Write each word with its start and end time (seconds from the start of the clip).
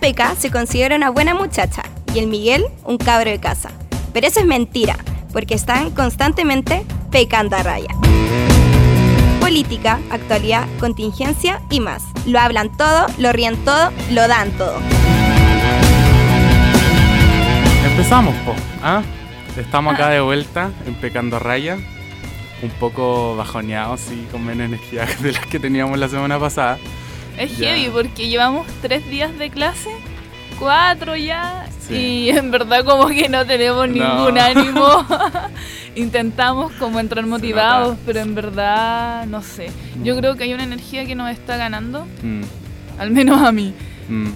Peca 0.00 0.34
se 0.34 0.50
considera 0.50 0.96
una 0.96 1.10
buena 1.10 1.34
muchacha 1.34 1.82
y 2.14 2.18
el 2.20 2.26
Miguel 2.26 2.64
un 2.84 2.96
cabro 2.96 3.30
de 3.30 3.38
casa. 3.38 3.70
Pero 4.14 4.26
eso 4.26 4.40
es 4.40 4.46
mentira, 4.46 4.96
porque 5.30 5.54
están 5.54 5.90
constantemente 5.90 6.86
pecando 7.10 7.56
a 7.56 7.62
raya. 7.62 7.94
Política, 9.40 10.00
actualidad, 10.10 10.66
contingencia 10.78 11.60
y 11.70 11.80
más. 11.80 12.02
Lo 12.26 12.40
hablan 12.40 12.74
todo, 12.78 13.06
lo 13.18 13.30
ríen 13.32 13.62
todo, 13.64 13.90
lo 14.10 14.26
dan 14.26 14.50
todo. 14.52 14.78
Empezamos, 17.84 18.34
po. 18.46 18.54
¿ah? 18.82 19.02
Estamos 19.56 19.94
acá 19.94 20.08
de 20.08 20.20
vuelta 20.20 20.70
en 20.86 20.94
Pecando 20.94 21.36
a 21.36 21.40
Raya. 21.40 21.76
Un 22.62 22.70
poco 22.70 23.36
bajoneados 23.36 24.10
y 24.12 24.26
con 24.32 24.44
menos 24.44 24.66
energía 24.66 25.06
de 25.20 25.32
las 25.32 25.44
que 25.46 25.58
teníamos 25.58 25.98
la 25.98 26.08
semana 26.08 26.38
pasada. 26.38 26.78
Es 27.40 27.56
Ya. 27.56 27.68
heavy 27.74 27.88
porque 27.90 28.28
llevamos 28.28 28.66
tres 28.82 29.08
días 29.08 29.36
de 29.38 29.48
clase, 29.50 29.90
cuatro 30.58 31.16
ya, 31.16 31.66
Sí. 31.80 31.94
y 31.94 32.28
en 32.36 32.50
verdad 32.50 32.84
como 32.84 33.06
que 33.08 33.28
no 33.28 33.46
tenemos 33.46 33.88
No. 33.88 33.94
ningún 33.94 34.38
ánimo. 34.50 35.06
Intentamos 35.96 36.70
como 36.72 37.00
entrar 37.00 37.26
motivados, 37.26 37.96
pero 38.06 38.20
en 38.20 38.34
verdad 38.34 39.26
no 39.26 39.42
sé. 39.42 39.70
Yo 40.04 40.16
creo 40.16 40.36
que 40.36 40.44
hay 40.44 40.54
una 40.54 40.64
energía 40.64 41.04
que 41.06 41.14
nos 41.14 41.30
está 41.30 41.56
ganando, 41.56 42.06
Mm, 42.22 42.42
al 42.98 43.10
menos 43.10 43.40
a 43.42 43.52
mí. 43.52 43.74
mm. 44.08 44.28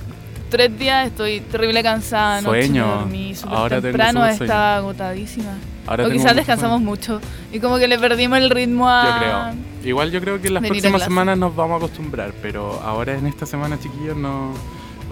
Tres 0.50 0.78
días 0.78 1.08
estoy 1.08 1.40
terrible 1.40 1.82
cansada, 1.82 2.40
no 2.40 2.52
dormí 2.52 3.34
súper 3.34 3.80
temprano, 3.82 4.24
estaba 4.26 4.76
agotadísima. 4.76 5.52
Ahora 5.86 6.06
o 6.06 6.10
quizás 6.10 6.30
un- 6.32 6.36
descansamos 6.38 6.80
mucho 6.80 7.20
y 7.52 7.60
como 7.60 7.78
que 7.78 7.88
le 7.88 7.98
perdimos 7.98 8.38
el 8.38 8.50
ritmo 8.50 8.88
a... 8.88 9.04
Yo 9.04 9.18
creo. 9.18 9.88
Igual 9.90 10.10
yo 10.10 10.20
creo 10.20 10.40
que 10.40 10.48
en 10.48 10.54
las 10.54 10.62
próximas 10.66 11.02
semanas 11.02 11.36
nos 11.38 11.54
vamos 11.54 11.74
a 11.74 11.84
acostumbrar, 11.84 12.32
pero 12.40 12.80
ahora 12.82 13.14
en 13.18 13.26
esta 13.26 13.44
semana, 13.46 13.78
chiquillos, 13.78 14.16
no 14.16 14.52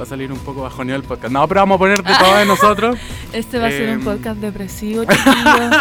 va 0.00 0.04
a 0.04 0.06
salir 0.06 0.32
un 0.32 0.38
poco 0.38 0.62
bajoneado 0.62 1.00
el 1.02 1.06
podcast. 1.06 1.30
No, 1.32 1.46
pero 1.46 1.60
vamos 1.60 1.76
a 1.76 1.78
poner 1.78 2.02
de 2.02 2.14
todo 2.18 2.36
de 2.36 2.46
nosotros. 2.46 2.96
Este 3.34 3.58
va 3.58 3.66
a 3.66 3.70
ser 3.70 3.88
un 3.88 3.94
Em. 3.96 4.04
podcast 4.04 4.38
depresivo, 4.40 5.04
chiquillos. 5.10 5.76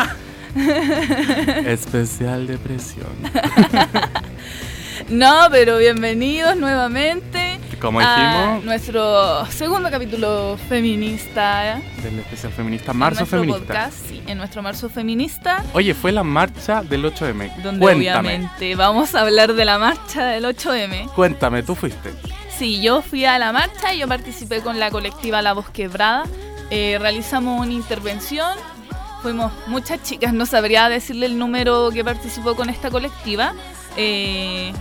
Especial 1.65 2.45
depresión. 2.47 3.07
No, 5.09 5.47
pero 5.51 5.77
bienvenidos 5.77 6.55
nuevamente 6.57 7.30
Como 7.81 7.99
a 7.99 8.03
dijimos, 8.15 8.63
nuestro 8.63 9.45
segundo 9.47 9.89
capítulo 9.89 10.57
feminista 10.69 11.77
¿eh? 11.77 11.81
del 12.03 12.19
especial 12.19 12.51
feminista, 12.53 12.91
en 12.91 12.97
Marzo 12.97 13.19
nuestro 13.21 13.39
Feminista. 13.39 13.65
podcast, 13.73 14.07
sí, 14.07 14.21
en 14.27 14.37
nuestro 14.37 14.61
marzo 14.61 14.87
feminista, 14.89 15.63
Oye, 15.73 15.93
fue 15.95 16.11
la 16.11 16.23
marcha 16.23 16.83
del 16.83 17.03
8M. 17.05 17.55
donde 17.63 17.79
Cuéntame. 17.79 18.19
obviamente 18.35 18.75
vamos 18.75 19.15
a 19.15 19.21
hablar 19.21 19.53
de 19.53 19.65
la 19.65 19.79
marcha 19.79 20.27
del 20.27 20.45
8M. 20.45 21.09
Cuéntame, 21.13 21.63
tú 21.63 21.73
fuiste. 21.75 22.13
Sí, 22.55 22.81
yo 22.81 23.01
fui 23.01 23.25
a 23.25 23.39
la 23.39 23.51
marcha 23.51 23.93
y 23.93 23.99
yo 23.99 24.07
participé 24.07 24.61
con 24.61 24.79
la 24.79 24.91
colectiva 24.91 25.41
La 25.41 25.53
Voz 25.53 25.69
Quebrada. 25.71 26.25
Eh, 26.69 26.97
realizamos 27.01 27.59
una 27.59 27.73
intervención. 27.73 28.55
Fuimos 29.23 29.51
muchas 29.67 30.01
chicas, 30.03 30.33
no 30.33 30.45
sabría 30.45 30.87
decirle 30.89 31.25
el 31.25 31.37
número 31.39 31.89
que 31.91 32.03
participó 32.03 32.55
con 32.55 32.69
esta 32.69 32.91
colectiva. 32.91 33.53
eh, 33.97 34.71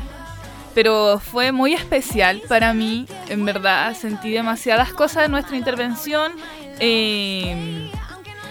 pero 0.75 1.19
fue 1.21 1.53
muy 1.53 1.75
especial 1.75 2.43
para 2.49 2.73
mí, 2.75 3.07
en 3.29 3.45
verdad. 3.45 3.95
Sentí 3.95 4.31
demasiadas 4.31 4.93
cosas 4.93 5.25
en 5.27 5.33
nuestra 5.33 5.57
intervención. 5.57 6.33
eh, 6.79 7.91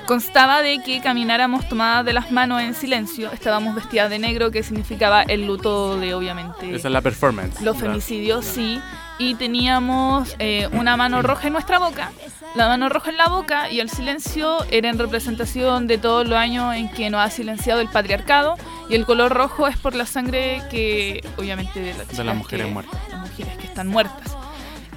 constaba 0.06 0.62
de 0.64 0.80
que 0.84 1.02
camináramos 1.02 1.70
tomadas 1.70 2.03
de 2.03 2.14
las 2.14 2.31
manos 2.31 2.62
en 2.64 2.73
silencio. 2.73 3.31
Estábamos 3.31 3.75
vestidas 3.75 4.09
de 4.09 4.17
negro, 4.17 4.50
que 4.50 4.64
significaba 4.64 5.22
el 5.22 5.45
luto 5.45 6.00
de, 6.00 6.16
obviamente, 6.16 6.73
Esa 6.75 6.88
es 6.88 6.92
la 6.94 7.02
performance. 7.02 7.62
los 7.62 7.78
femicidios, 7.78 8.44
sí. 8.44 8.81
Y 9.20 9.36
teníamos 9.36 10.36
eh, 10.40 10.67
una 10.72 10.97
mano 10.97 11.22
roja 11.22 11.47
en 11.47 11.53
nuestra 11.53 11.78
boca, 11.78 12.12
la 12.56 12.67
mano 12.67 12.90
roja 12.90 13.12
en 13.12 13.17
la 13.17 13.28
boca 13.28 13.70
y 13.70 13.81
el 13.81 13.90
silencio 13.90 14.66
era 14.72 14.90
en 14.90 14.97
representación 14.97 15.86
de 15.86 15.97
todos 16.00 16.28
los 16.28 16.38
años 16.40 16.74
en 16.74 16.90
que 16.90 17.09
nos 17.12 17.22
ha 17.22 17.29
silenciado 17.29 17.79
el 17.81 17.90
patriarcado. 17.90 18.56
Y 18.89 18.95
el 18.95 19.05
color 19.05 19.31
rojo 19.33 19.67
es 19.67 19.77
por 19.77 19.94
la 19.95 20.05
sangre 20.05 20.61
que, 20.72 21.23
obviamente, 21.38 21.79
de, 21.79 21.94
las 21.94 22.07
De 22.07 22.23
las 22.23 22.35
mujeres 22.35 22.66
que- 22.66 22.72
muertas. 22.73 23.00
Las 23.09 23.19
mujeres 23.29 23.57
que 23.57 23.66
están 23.67 23.88
muertas. 23.88 24.35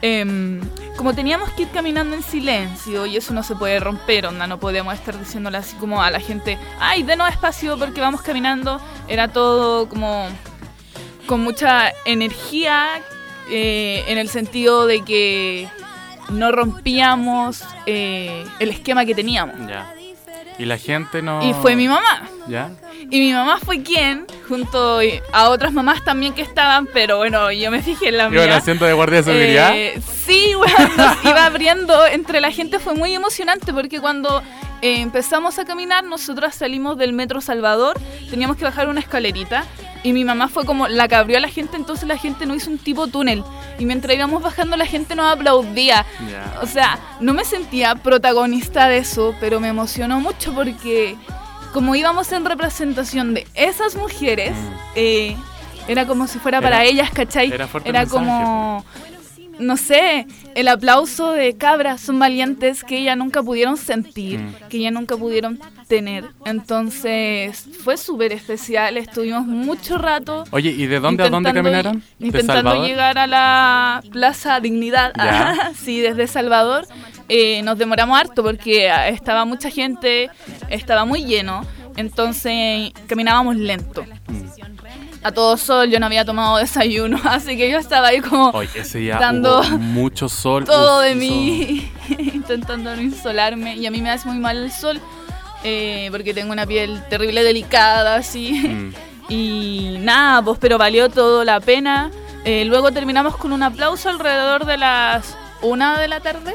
Em, 0.00 0.60
como 0.96 1.14
teníamos 1.14 1.50
que 1.50 1.62
ir 1.62 1.68
caminando 1.68 2.16
en 2.16 2.22
silencio 2.24 3.06
y 3.06 3.16
eso 3.16 3.32
no 3.34 3.42
se 3.44 3.54
puede 3.54 3.78
romper, 3.78 4.26
onda, 4.26 4.46
no 4.48 4.58
podemos 4.58 4.94
estar 4.94 5.16
diciéndole 5.16 5.58
así 5.58 5.76
como 5.76 6.02
a 6.02 6.10
la 6.10 6.18
gente, 6.18 6.58
ay, 6.80 7.04
denos 7.04 7.30
espacio 7.30 7.78
porque 7.78 8.00
vamos 8.00 8.20
caminando, 8.22 8.80
era 9.06 9.28
todo 9.28 9.88
como 9.88 10.26
con 11.26 11.40
mucha 11.44 11.92
energía 12.04 13.00
eh, 13.48 14.02
en 14.08 14.18
el 14.18 14.28
sentido 14.28 14.86
de 14.88 15.02
que 15.04 15.68
no 16.30 16.50
rompíamos 16.50 17.62
eh, 17.86 18.44
el 18.58 18.70
esquema 18.70 19.04
que 19.04 19.14
teníamos. 19.14 19.54
Y 20.58 20.64
la 20.66 20.78
gente 20.78 21.22
no. 21.22 21.42
Y 21.42 21.54
fue 21.54 21.76
mi 21.76 21.88
mamá. 21.88 22.28
¿Ya? 22.46 22.70
Y 23.10 23.20
mi 23.20 23.32
mamá 23.32 23.58
fue 23.58 23.82
quien, 23.82 24.26
junto 24.48 25.00
a 25.32 25.48
otras 25.50 25.72
mamás 25.72 26.04
también 26.04 26.34
que 26.34 26.42
estaban, 26.42 26.86
pero 26.92 27.16
bueno, 27.18 27.50
yo 27.52 27.70
me 27.70 27.82
fijé 27.82 28.08
en 28.08 28.16
la 28.18 28.28
Iba 28.28 28.42
el 28.42 28.48
mía. 28.48 28.56
asiento 28.58 28.84
de 28.84 28.92
guardia 28.92 29.18
de 29.18 29.24
seguridad. 29.24 29.72
Eh, 29.76 30.00
sí, 30.24 30.52
bueno, 30.56 30.76
nos 30.96 31.24
iba 31.24 31.46
abriendo 31.46 32.06
entre 32.06 32.40
la 32.40 32.50
gente, 32.50 32.78
fue 32.78 32.94
muy 32.94 33.14
emocionante 33.14 33.72
porque 33.72 34.00
cuando 34.00 34.42
eh, 34.82 35.00
empezamos 35.00 35.58
a 35.58 35.64
caminar, 35.64 36.04
nosotras 36.04 36.54
salimos 36.56 36.98
del 36.98 37.12
Metro 37.12 37.40
Salvador, 37.40 37.98
teníamos 38.30 38.56
que 38.56 38.64
bajar 38.64 38.88
una 38.88 39.00
escalerita 39.00 39.64
y 40.04 40.12
mi 40.12 40.24
mamá 40.24 40.48
fue 40.48 40.64
como 40.66 40.88
la 40.88 41.06
que 41.08 41.14
abrió 41.14 41.38
a 41.38 41.40
la 41.40 41.48
gente, 41.48 41.76
entonces 41.76 42.08
la 42.08 42.18
gente 42.18 42.44
no 42.44 42.54
hizo 42.54 42.68
un 42.70 42.78
tipo 42.78 43.06
túnel 43.06 43.44
y 43.78 43.84
mientras 43.86 44.14
íbamos 44.16 44.42
bajando 44.42 44.76
la 44.76 44.84
gente 44.86 45.14
nos 45.14 45.32
aplaudía. 45.32 46.04
O 46.60 46.66
sea, 46.66 46.98
no 47.20 47.32
me 47.32 47.44
sentía 47.44 47.94
protagonista 47.94 48.88
de 48.88 48.98
eso, 48.98 49.34
pero 49.40 49.60
me 49.60 49.68
emocionó 49.68 50.18
mucho 50.20 50.52
porque 50.52 51.16
como 51.72 51.94
íbamos 51.94 52.32
en 52.32 52.44
representación 52.44 53.32
de 53.34 53.46
esas 53.54 53.94
mujeres, 53.94 54.52
Mm. 54.52 54.74
eh, 54.96 55.36
era 55.88 56.06
como 56.06 56.26
si 56.26 56.38
fuera 56.38 56.60
para 56.60 56.82
Era- 56.82 56.90
ellas, 56.90 57.10
¿cachai? 57.10 57.46
era 57.52 57.66
Era 57.84 58.00
mensaje, 58.00 58.08
como, 58.08 58.84
no 59.62 59.76
sé, 59.76 60.26
el 60.54 60.68
aplauso 60.68 61.32
de 61.32 61.56
cabras, 61.56 62.00
son 62.00 62.18
valientes 62.18 62.84
que 62.84 62.98
ellas 62.98 63.16
nunca 63.16 63.42
pudieron 63.42 63.76
sentir, 63.76 64.40
Mm. 64.40 64.54
que 64.68 64.76
ellas 64.78 64.92
nunca 64.92 65.16
pudieron 65.16 65.58
tener. 65.88 66.24
Entonces 66.44 67.66
fue 67.84 67.96
súper 67.96 68.32
especial, 68.32 68.96
estuvimos 68.96 69.46
mucho 69.46 69.98
rato. 69.98 70.44
Oye, 70.50 70.70
¿y 70.70 70.86
de 70.86 71.00
dónde 71.00 71.24
a 71.24 71.28
dónde 71.28 71.52
caminaron? 71.52 72.02
¿De 72.18 72.26
Intentando 72.26 72.84
llegar 72.84 73.18
a 73.18 73.26
la 73.26 74.02
Plaza 74.10 74.60
Dignidad. 74.60 75.12
Sí, 75.76 76.00
desde 76.00 76.26
Salvador. 76.26 76.86
Eh, 77.28 77.62
nos 77.62 77.78
demoramos 77.78 78.18
harto 78.18 78.42
porque 78.42 78.90
ah, 78.90 79.08
estaba 79.08 79.44
mucha 79.44 79.70
gente, 79.70 80.30
estaba 80.68 81.04
muy 81.04 81.24
lleno. 81.24 81.62
Entonces 81.96 82.90
caminábamos 83.06 83.56
lento. 83.56 84.04
A 85.24 85.30
todo 85.30 85.56
sol, 85.56 85.88
yo 85.88 86.00
no 86.00 86.06
había 86.06 86.24
tomado 86.24 86.56
desayuno, 86.56 87.20
así 87.24 87.56
que 87.56 87.70
yo 87.70 87.78
estaba 87.78 88.08
ahí 88.08 88.20
como 88.20 88.50
Oye, 88.50 88.68
ese 88.74 88.98
día 88.98 89.18
Dando 89.18 89.62
mucho 89.78 90.28
sol. 90.28 90.64
todo 90.64 90.98
uf, 90.98 91.04
de 91.04 91.14
mí, 91.14 91.92
intentando 92.34 92.94
no 92.96 93.00
insolarme. 93.02 93.76
Y 93.76 93.86
a 93.86 93.90
mí 93.90 94.02
me 94.02 94.10
hace 94.10 94.26
muy 94.28 94.38
mal 94.38 94.56
el 94.56 94.72
sol, 94.72 95.00
eh, 95.62 96.08
porque 96.10 96.34
tengo 96.34 96.52
una 96.52 96.66
piel 96.66 97.02
terrible 97.08 97.44
delicada, 97.44 98.16
así. 98.16 98.52
Mm. 98.52 98.92
Y 99.28 99.96
nada, 100.00 100.42
pues 100.42 100.58
pero 100.60 100.76
valió 100.76 101.08
todo 101.08 101.44
la 101.44 101.60
pena. 101.60 102.10
Eh, 102.44 102.64
luego 102.66 102.90
terminamos 102.90 103.36
con 103.36 103.52
un 103.52 103.62
aplauso 103.62 104.10
alrededor 104.10 104.66
de 104.66 104.76
las 104.76 105.36
una 105.62 105.98
de 105.98 106.08
la 106.08 106.20
tarde. 106.20 106.52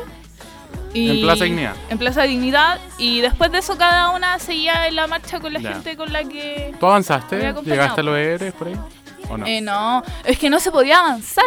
Y- 0.97 1.09
En 1.11 1.21
Plaza 1.21 1.43
Dignidad. 1.45 1.75
En 1.89 1.97
Plaza 1.97 2.23
Dignidad. 2.23 2.79
Y 2.97 3.21
después 3.21 3.51
de 3.51 3.59
eso 3.59 3.77
cada 3.77 4.09
una 4.15 4.39
seguía 4.39 4.87
en 4.87 4.95
la 4.95 5.07
marcha 5.07 5.39
con 5.39 5.53
la 5.53 5.59
Ya. 5.59 5.73
gente 5.73 5.95
con 5.97 6.11
la 6.11 6.23
que... 6.23 6.73
¿Tú 6.79 6.85
avanzaste? 6.85 7.37
¿Llegaste 7.63 8.01
a 8.01 8.03
los 8.03 8.17
ERES 8.17 8.53
por 8.53 8.67
ahí? 8.67 8.75
¿O 9.29 9.37
no? 9.37 9.45
Eh, 9.45 9.61
no, 9.61 10.03
es 10.25 10.37
que 10.39 10.49
no 10.49 10.59
se 10.59 10.71
podía 10.71 10.99
avanzar. 10.99 11.45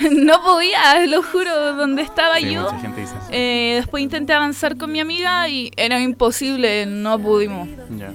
no 0.10 0.42
podía, 0.42 1.04
lo 1.06 1.22
juro, 1.22 1.74
donde 1.74 2.02
estaba 2.02 2.36
Sí, 2.38 2.50
yo. 2.52 2.62
mucha 2.62 2.78
gente 2.80 3.00
dice 3.02 3.14
eso. 3.14 3.28
Eh, 3.30 3.72
después 3.76 4.02
intenté 4.02 4.32
avanzar 4.32 4.76
con 4.78 4.90
mi 4.90 5.00
amiga 5.00 5.46
y 5.48 5.70
era 5.76 6.00
imposible, 6.00 6.86
no 6.86 7.18
pudimos. 7.18 7.68
Ya. 7.98 8.12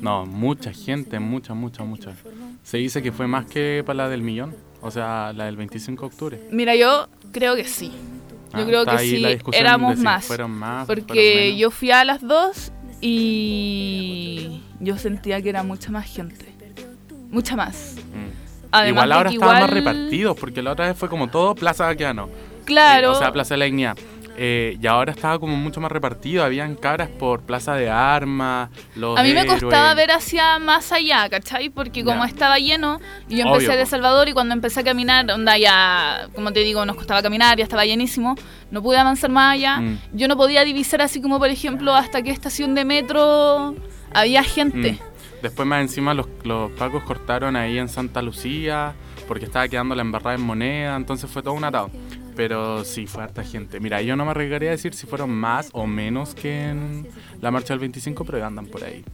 No, 0.00 0.26
mucha 0.26 0.72
gente, 0.72 1.18
mucha, 1.20 1.54
mucha, 1.54 1.84
mucha. 1.84 2.12
Se 2.62 2.78
dice 2.78 3.02
que 3.02 3.12
fue 3.12 3.26
más 3.26 3.46
que 3.46 3.82
para 3.86 3.96
la 3.98 4.08
del 4.08 4.22
millón, 4.22 4.54
o 4.80 4.90
sea, 4.90 5.32
la 5.34 5.44
del 5.44 5.56
25 5.56 6.00
de 6.02 6.06
octubre. 6.06 6.40
Mira, 6.50 6.74
yo 6.74 7.08
creo 7.32 7.54
que 7.56 7.64
sí. 7.64 7.92
Yo 8.56 8.62
Ah, 8.62 8.66
creo 8.66 8.84
que 8.86 8.98
sí, 8.98 9.24
éramos 9.52 9.98
si 9.98 10.02
más. 10.02 10.86
Porque 10.86 11.56
yo 11.56 11.70
fui 11.70 11.90
a 11.90 12.04
las 12.04 12.20
dos 12.20 12.72
y 13.00 14.60
yo 14.80 14.98
sentía 14.98 15.40
que 15.42 15.48
era 15.48 15.62
mucha 15.62 15.90
más 15.90 16.06
gente. 16.06 16.54
Mucha 17.30 17.56
más. 17.56 17.96
Mm. 17.96 18.70
Además 18.72 18.90
igual 19.04 19.12
ahora 19.12 19.30
estaban 19.30 19.60
más 19.60 19.70
repartidos, 19.70 20.36
porque 20.38 20.62
la 20.62 20.72
otra 20.72 20.88
vez 20.88 20.96
fue 20.96 21.08
como 21.08 21.28
todo 21.28 21.54
Plaza 21.54 21.84
Baqueano. 21.84 22.28
Claro. 22.64 23.08
Eh, 23.08 23.16
o 23.16 23.18
sea, 23.18 23.32
Plaza 23.32 23.54
de 23.54 23.58
la 23.58 23.64
Dignidad. 23.66 23.96
Eh, 24.38 24.76
y 24.80 24.86
ahora 24.86 25.12
estaba 25.12 25.38
como 25.38 25.56
mucho 25.56 25.80
más 25.80 25.90
repartido. 25.90 26.44
Habían 26.44 26.74
cabras 26.74 27.08
por 27.08 27.42
Plaza 27.42 27.74
de 27.74 27.88
Armas, 27.88 28.70
los 28.94 29.18
A 29.18 29.22
mí 29.22 29.32
me 29.32 29.40
héroes. 29.40 29.62
costaba 29.62 29.94
ver 29.94 30.10
hacia 30.10 30.58
más 30.58 30.92
allá, 30.92 31.28
¿cachai? 31.28 31.70
Porque 31.70 32.04
como 32.04 32.24
estaba 32.24 32.58
lleno, 32.58 33.00
y 33.28 33.36
yo 33.38 33.46
empecé 33.46 33.68
Obvio, 33.68 33.78
de. 33.78 33.86
Salvador 33.86 34.28
y 34.28 34.32
cuando 34.32 34.54
empecé 34.54 34.80
a 34.80 34.84
caminar, 34.84 35.30
onda 35.30 35.56
ya, 35.56 36.28
como 36.34 36.52
te 36.52 36.60
digo, 36.60 36.84
nos 36.84 36.96
costaba 36.96 37.22
caminar, 37.22 37.56
ya 37.56 37.64
estaba 37.64 37.86
llenísimo, 37.86 38.34
no 38.70 38.82
pude 38.82 38.98
avanzar 38.98 39.30
más 39.30 39.54
allá. 39.54 39.78
Mm. 39.78 39.98
Yo 40.12 40.28
no 40.28 40.36
podía 40.36 40.64
divisar 40.64 41.02
así 41.02 41.20
como, 41.20 41.38
por 41.38 41.48
ejemplo, 41.48 41.94
hasta 41.94 42.22
qué 42.22 42.30
estación 42.30 42.74
de 42.74 42.84
metro 42.84 43.74
había 44.12 44.42
gente. 44.42 44.92
Mm. 44.92 45.42
Después 45.42 45.68
más 45.68 45.80
encima 45.82 46.14
los, 46.14 46.26
los 46.44 46.70
pacos 46.72 47.02
cortaron 47.04 47.56
ahí 47.56 47.78
en 47.78 47.88
Santa 47.88 48.22
Lucía 48.22 48.94
porque 49.28 49.44
estaba 49.44 49.68
quedando 49.68 49.94
la 49.94 50.02
embarrada 50.02 50.36
en 50.36 50.42
moneda, 50.42 50.96
entonces 50.96 51.30
fue 51.30 51.42
todo 51.42 51.54
un 51.54 51.64
atado. 51.64 51.90
Pero 52.36 52.84
sí, 52.84 53.06
fue 53.06 53.22
harta 53.24 53.42
gente. 53.42 53.80
Mira, 53.80 54.02
yo 54.02 54.14
no 54.14 54.24
me 54.24 54.30
arriesgaría 54.32 54.68
a 54.68 54.72
decir 54.72 54.94
si 54.94 55.06
fueron 55.06 55.30
más 55.30 55.70
o 55.72 55.86
menos 55.86 56.34
que 56.34 56.68
en 56.68 57.08
la 57.40 57.50
marcha 57.50 57.72
del 57.72 57.78
25, 57.80 58.24
pero 58.24 58.44
andan 58.44 58.66
por 58.66 58.84
ahí. 58.84 59.04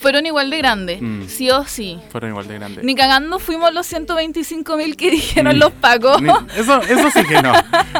Fueron 0.00 0.24
igual 0.24 0.48
de 0.50 0.58
grandes, 0.58 1.02
Mm. 1.02 1.24
sí 1.28 1.50
o 1.50 1.64
sí. 1.66 1.98
Fueron 2.10 2.30
igual 2.30 2.48
de 2.48 2.54
grandes. 2.54 2.84
Ni 2.84 2.94
cagando 2.94 3.38
fuimos 3.38 3.72
los 3.74 3.86
125 3.86 4.76
mil 4.78 4.96
que 4.96 5.10
dijeron 5.10 5.52
Ni- 5.54 5.58
los 5.60 5.72
pacos. 5.72 6.22
Ni- 6.22 6.30
eso, 6.56 6.80
eso 6.82 7.10
sí 7.10 7.24
que 7.26 7.42
no. 7.42 7.52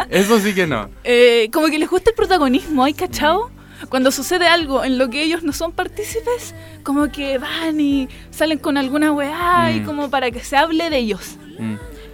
Eso 0.09 0.39
sí 0.41 0.55
que 0.55 0.67
no. 0.67 0.89
Eh, 1.05 1.51
como 1.53 1.67
que 1.69 1.79
les 1.79 1.91
gusta 1.91 2.11
el 2.11 2.17
protagonismo, 2.17 2.85
¿hay 2.85 2.95
cachao? 2.95 3.51
Cuando 3.91 4.11
sucede 4.11 4.47
algo 4.47 4.85
en 4.85 4.97
lo 4.99 5.09
que 5.11 5.23
ellos 5.23 5.43
no 5.43 5.53
son 5.53 5.73
partícipes, 5.73 6.55
como 6.83 7.11
que 7.13 7.39
van 7.39 7.79
y 7.81 8.09
salen 8.31 8.59
con 8.59 8.77
alguna 8.79 9.13
weá 9.13 9.73
y 9.75 9.81
Mm. 9.81 9.85
como 9.85 10.11
para 10.11 10.31
que 10.31 10.41
se 10.41 10.57
hable 10.57 10.89
de 10.91 10.97
ellos. 10.99 11.37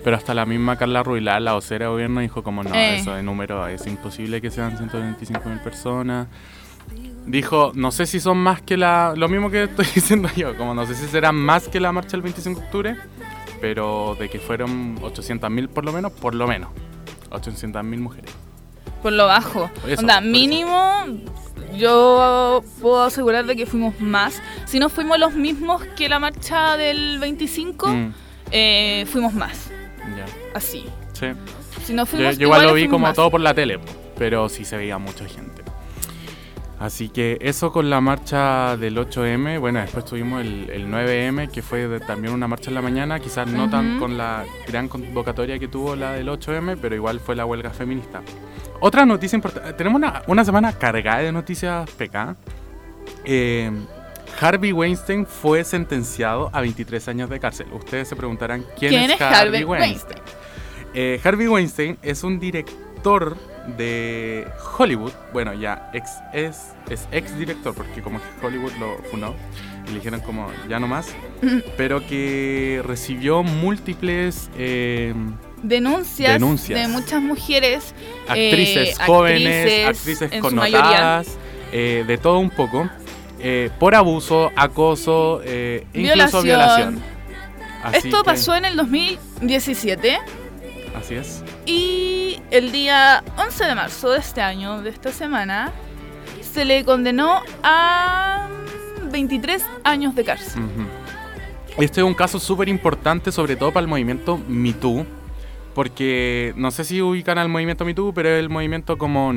Pero 0.06 0.16
hasta 0.18 0.34
la 0.34 0.46
misma 0.46 0.76
Carla 0.76 1.02
Ruilar, 1.02 1.42
la 1.42 1.54
vocera 1.54 1.86
de 1.86 1.90
gobierno, 1.90 2.20
dijo 2.20 2.44
como 2.44 2.62
no, 2.62 2.72
Eh. 2.72 2.98
eso 3.00 3.12
de 3.12 3.24
número 3.24 3.66
es 3.66 3.84
imposible 3.88 4.40
que 4.40 4.52
sean 4.52 4.76
125 4.78 5.48
mil 5.48 5.58
personas. 5.58 6.28
Dijo, 7.26 7.72
no 7.74 7.90
sé 7.90 8.06
si 8.06 8.20
son 8.20 8.38
más 8.38 8.62
que 8.62 8.76
la... 8.76 9.14
Lo 9.16 9.28
mismo 9.28 9.50
que 9.50 9.64
estoy 9.64 9.84
diciendo 9.96 10.28
yo, 10.36 10.56
como 10.56 10.74
no 10.74 10.86
sé 10.86 10.94
si 10.94 11.08
serán 11.08 11.34
más 11.34 11.66
que 11.66 11.80
la 11.80 11.90
marcha 11.90 12.12
del 12.12 12.22
25 12.22 12.60
de 12.60 12.66
octubre, 12.66 12.96
pero 13.60 14.16
de 14.16 14.28
que 14.28 14.38
fueron 14.38 14.96
800 15.02 15.50
mil 15.50 15.68
por 15.68 15.84
lo 15.84 15.92
menos, 15.92 16.12
por 16.12 16.36
lo 16.36 16.46
menos. 16.46 16.70
800 17.30 17.82
mil 17.82 17.98
mujeres. 17.98 18.30
Por 19.02 19.12
lo 19.12 19.26
bajo. 19.26 19.68
Eso, 19.88 20.02
Onda, 20.02 20.20
mínimo, 20.20 21.04
yo 21.76 22.62
puedo 22.80 23.02
asegurar 23.02 23.44
de 23.46 23.56
que 23.56 23.66
fuimos 23.66 24.00
más. 24.00 24.40
Si 24.66 24.78
no 24.78 24.88
fuimos 24.88 25.18
los 25.18 25.34
mismos 25.34 25.82
que 25.96 26.08
la 26.08 26.20
marcha 26.20 26.76
del 26.76 27.18
25, 27.18 27.88
Mm, 27.88 28.12
eh, 28.52 29.04
fuimos 29.10 29.34
más. 29.34 29.72
Ya, 30.16 30.24
Así. 30.54 30.86
sí. 31.12 31.26
Si 31.84 31.94
no 31.94 32.04
fuimos 32.06 32.36
yo 32.36 32.44
igual 32.46 32.62
lo 32.66 32.74
vi 32.74 32.88
como 32.88 33.06
más. 33.06 33.16
todo 33.16 33.30
por 33.30 33.40
la 33.40 33.54
tele, 33.54 33.78
pero 34.18 34.48
sí 34.48 34.64
se 34.64 34.76
veía 34.76 34.98
mucha 34.98 35.24
gente. 35.26 35.62
Así 36.78 37.08
que 37.08 37.38
eso 37.40 37.72
con 37.72 37.88
la 37.88 38.02
marcha 38.02 38.76
del 38.76 38.98
8M. 38.98 39.58
Bueno, 39.60 39.80
después 39.80 40.04
tuvimos 40.04 40.42
el, 40.42 40.68
el 40.68 40.88
9M, 40.88 41.50
que 41.50 41.62
fue 41.62 41.88
de- 41.88 42.00
también 42.00 42.34
una 42.34 42.46
marcha 42.48 42.68
en 42.68 42.74
la 42.74 42.82
mañana. 42.82 43.18
Quizás 43.18 43.46
no 43.48 43.70
tan 43.70 43.98
con 43.98 44.18
la 44.18 44.44
gran 44.68 44.86
convocatoria 44.88 45.58
que 45.58 45.68
tuvo 45.68 45.96
la 45.96 46.12
del 46.12 46.28
8M, 46.28 46.76
pero 46.80 46.94
igual 46.94 47.18
fue 47.18 47.34
la 47.34 47.46
huelga 47.46 47.70
feminista. 47.70 48.20
Otra 48.80 49.06
noticia 49.06 49.36
importante. 49.36 49.72
Tenemos 49.72 49.96
una, 49.96 50.22
una 50.26 50.44
semana 50.44 50.70
cargada 50.74 51.20
de 51.20 51.32
noticias 51.32 51.88
PK. 51.92 52.36
Eh, 53.24 53.70
Harvey 54.40 54.72
Weinstein 54.72 55.26
fue 55.26 55.64
sentenciado 55.64 56.50
a 56.52 56.60
23 56.60 57.08
años 57.08 57.30
de 57.30 57.40
cárcel. 57.40 57.66
Ustedes 57.72 58.08
se 58.08 58.16
preguntarán 58.16 58.64
quién, 58.78 58.90
¿Quién 58.90 59.10
es 59.10 59.20
Harvey 59.20 59.64
Weinstein? 59.64 60.20
eh, 60.94 61.20
Harvey 61.22 61.48
Weinstein 61.48 61.98
es 62.02 62.22
un 62.22 62.38
director 62.38 63.36
de 63.76 64.46
Hollywood. 64.78 65.12
Bueno, 65.32 65.54
ya 65.54 65.90
ex, 65.92 66.10
es, 66.32 66.72
es 66.88 67.08
ex 67.12 67.36
director, 67.38 67.74
porque 67.74 68.02
como 68.02 68.20
Hollywood 68.42 68.72
lo 68.78 68.98
funó 69.10 69.34
dijeron 69.92 70.20
como 70.20 70.50
ya 70.68 70.78
no 70.80 70.88
más. 70.88 71.14
pero 71.76 72.04
que 72.06 72.82
recibió 72.84 73.42
múltiples 73.42 74.50
eh, 74.58 75.14
Denuncias, 75.62 76.34
Denuncias. 76.34 76.80
de 76.80 76.88
muchas 76.88 77.22
mujeres. 77.22 77.94
actrices 78.28 78.88
eh, 78.90 78.94
jóvenes, 79.06 79.86
actrices, 79.86 79.86
actrices 80.22 80.32
en 80.32 80.42
su 80.44 80.54
mayoría. 80.54 80.80
connotadas, 80.82 81.28
eh, 81.72 82.04
de 82.06 82.18
todo 82.18 82.38
un 82.38 82.50
poco. 82.50 82.88
Eh, 83.38 83.70
por 83.78 83.94
abuso, 83.94 84.50
acoso, 84.56 85.40
eh, 85.44 85.86
incluso 85.94 86.42
Violación. 86.42 86.44
violación. 86.44 87.02
Así 87.82 88.08
Esto 88.08 88.18
que- 88.22 88.24
pasó 88.24 88.56
en 88.56 88.64
el 88.64 88.76
2017 88.76 90.18
Así 90.96 91.14
es. 91.14 91.44
y 91.66 92.40
el 92.50 92.72
día 92.72 93.22
11 93.36 93.64
de 93.64 93.74
marzo 93.74 94.10
de 94.10 94.18
este 94.18 94.40
año, 94.40 94.82
de 94.82 94.90
esta 94.90 95.12
semana, 95.12 95.70
se 96.40 96.64
le 96.64 96.84
condenó 96.84 97.42
a 97.62 98.48
23 99.12 99.64
años 99.84 100.14
de 100.14 100.24
cárcel. 100.24 100.62
Este 101.78 102.00
es 102.00 102.06
un 102.06 102.14
caso 102.14 102.40
súper 102.40 102.68
importante, 102.70 103.30
sobre 103.30 103.54
todo 103.56 103.70
para 103.72 103.82
el 103.82 103.88
movimiento 103.88 104.40
MeToo, 104.48 105.04
porque 105.74 106.54
no 106.56 106.70
sé 106.70 106.84
si 106.84 107.02
ubican 107.02 107.36
al 107.36 107.50
movimiento 107.50 107.84
MeToo, 107.84 108.12
pero 108.14 108.30
es 108.30 108.40
el 108.40 108.48
movimiento 108.48 108.96
como... 108.96 109.32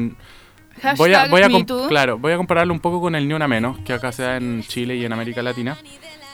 Hashtag 0.82 0.98
Voy 0.98 1.14
a, 1.14 1.28
voy, 1.28 1.42
a 1.44 1.88
claro, 1.88 2.18
voy 2.18 2.32
a 2.34 2.38
compararlo 2.38 2.74
un 2.74 2.80
poco 2.80 3.02
con 3.02 3.16
el 3.16 3.28
Ni 3.28 3.34
Una 3.34 3.48
Menos, 3.48 3.78
que 3.80 3.94
acá 3.94 4.12
se 4.12 4.24
da 4.24 4.38
en 4.38 4.64
Chile 4.64 4.96
y 4.96 5.06
en 5.06 5.14
América 5.14 5.42
Latina. 5.42 5.78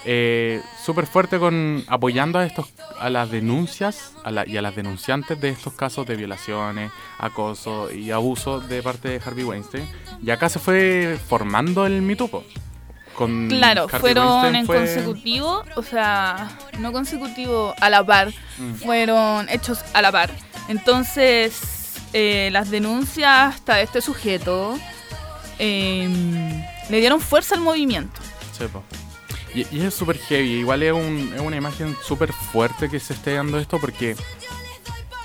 Eh, 0.08 0.62
súper 0.84 1.08
fuerte 1.08 1.40
con 1.40 1.84
apoyando 1.88 2.38
a 2.38 2.46
estos 2.46 2.68
a 3.00 3.10
las 3.10 3.32
denuncias 3.32 4.14
a 4.24 4.30
la- 4.30 4.48
y 4.48 4.56
a 4.56 4.62
las 4.62 4.76
denunciantes 4.76 5.42
de 5.42 5.50
estos 5.50 5.74
casos 5.74 6.06
de 6.06 6.16
violaciones, 6.16 6.92
acoso 7.18 7.92
y 7.92 8.12
abuso 8.12 8.60
de 8.60 8.84
parte 8.84 9.10
de 9.10 9.22
Harvey 9.26 9.44
Weinstein. 9.44 9.88
Y 10.24 10.30
acá 10.30 10.48
se 10.50 10.60
fue 10.60 11.18
formando 11.28 11.86
el 11.88 12.02
MeToo. 12.04 12.28
po. 12.28 12.44
Con 13.16 13.48
Claro, 13.48 13.84
Harvey 13.86 14.00
fueron 14.02 14.56
en 14.56 14.66
fue- 14.66 14.76
consecutivo, 14.78 15.64
o 15.78 15.82
sea, 15.82 16.50
no 16.80 16.92
consecutivo 16.92 17.74
a 17.80 17.90
la 17.90 18.06
par, 18.06 18.28
Mm. 18.60 18.74
fueron 18.76 19.50
hechos 19.50 19.80
a 19.94 20.02
la 20.04 20.12
par. 20.12 20.30
Entonces, 20.68 21.75
eh, 22.18 22.50
las 22.52 22.70
denuncias 22.72 23.56
hasta 23.56 23.82
este 23.82 24.00
sujeto 24.02 24.80
eh, 25.60 26.10
le 26.90 27.00
dieron 27.00 27.20
fuerza 27.20 27.56
al 27.56 27.62
movimiento. 27.62 28.20
Y, 29.54 29.68
y 29.76 29.82
es 29.86 29.94
súper 29.94 30.18
heavy, 30.18 30.60
igual 30.60 30.82
es, 30.84 30.94
un- 30.94 31.32
es 31.36 31.42
una 31.42 31.56
imagen 31.58 31.96
súper 32.06 32.32
fuerte 32.34 32.90
que 32.90 33.00
se 33.00 33.14
esté 33.14 33.34
dando 33.34 33.60
esto 33.60 33.80
porque 33.80 34.16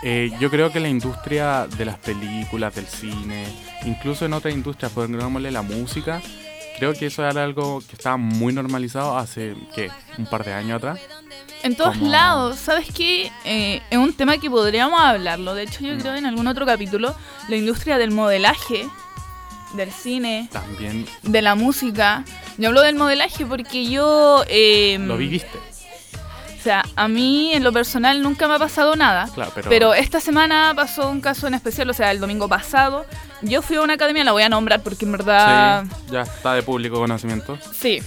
eh, 0.03 0.31
yo 0.41 0.51
creo 0.51 0.73
que 0.73 0.81
la 0.81 0.89
industria 0.89 1.67
de 1.67 1.85
las 1.85 1.99
películas, 1.99 2.75
del 2.75 2.87
cine, 2.87 3.47
incluso 3.85 4.25
en 4.27 4.33
otras 4.33 4.55
industrias, 4.55 4.93
pongámosle 4.93 5.51
la 5.51 5.63
música, 5.63 6.21
creo 6.79 6.95
que 6.95 7.07
eso 7.07 7.25
era 7.29 7.45
algo 7.45 7.81
que 7.87 7.95
estaba 7.97 8.17
muy 8.17 8.53
normalizado 8.53 9.17
hace, 9.19 9.55
¿qué? 9.75 9.91
Un 10.19 10.27
par 10.27 10.45
de 10.45 10.53
años 10.55 10.77
atrás. 10.79 11.01
En 11.63 11.77
todos 11.77 11.97
Como- 11.99 12.11
lados, 12.11 12.59
¿sabes 12.59 12.89
qué? 12.95 13.31
Eh, 13.45 13.83
es 13.91 13.99
un 13.99 14.13
tema 14.15 14.39
que 14.39 14.49
podríamos 14.49 14.99
hablarlo. 15.01 15.55
De 15.55 15.65
hecho, 15.65 15.81
yo 15.81 15.95
Mm. 15.95 16.01
creo 16.01 16.15
en 16.15 16.27
algún 16.27 16.47
otro 16.47 16.65
capítulo, 16.65 17.15
la 17.49 17.57
industria 17.57 17.99
del 17.99 18.11
modelaje, 18.13 18.89
del 19.75 19.93
cine, 19.93 20.49
También 20.51 21.07
de 21.23 21.43
la 21.43 21.55
música. 21.55 22.25
Yo 22.57 22.69
hablo 22.69 22.81
del 22.83 22.97
modelaje 22.97 23.45
porque 23.47 23.87
yo... 23.89 24.43
eh, 24.49 24.97
lo 25.01 25.17
viviste, 25.17 25.59
O 26.59 26.63
sea, 26.63 26.85
a 26.97 27.09
mí 27.09 27.53
en 27.55 27.63
lo 27.63 27.73
personal 27.73 28.21
nunca 28.23 28.47
me 28.49 28.55
ha 28.55 28.59
pasado 28.59 28.97
nada. 28.97 29.29
claro, 29.35 29.53
pero... 29.55 29.69
Pero 29.71 29.95
esta 29.95 30.19
semana 30.21 30.73
pasó 30.77 31.09
un 31.11 31.21
caso 31.21 31.47
en 31.47 31.55
especial, 31.55 31.89
o 31.89 31.95
sea, 31.95 32.11
el 32.11 32.21
domingo 32.21 32.49
pasado. 32.49 33.07
Yo 33.43 33.63
fui 33.63 33.77
a 33.77 33.81
una 33.83 33.95
academia, 33.95 34.25
la 34.25 34.33
voy 34.33 34.43
a 34.43 34.49
nombrar 34.51 34.83
porque 34.83 35.05
en 35.07 35.13
verdad... 35.13 35.85
Sí, 35.85 36.13
ya 36.13 36.23
está 36.23 36.55
de 36.55 36.63
público 36.63 36.97
conocimiento. 36.99 37.59
Sí. 37.73 38.03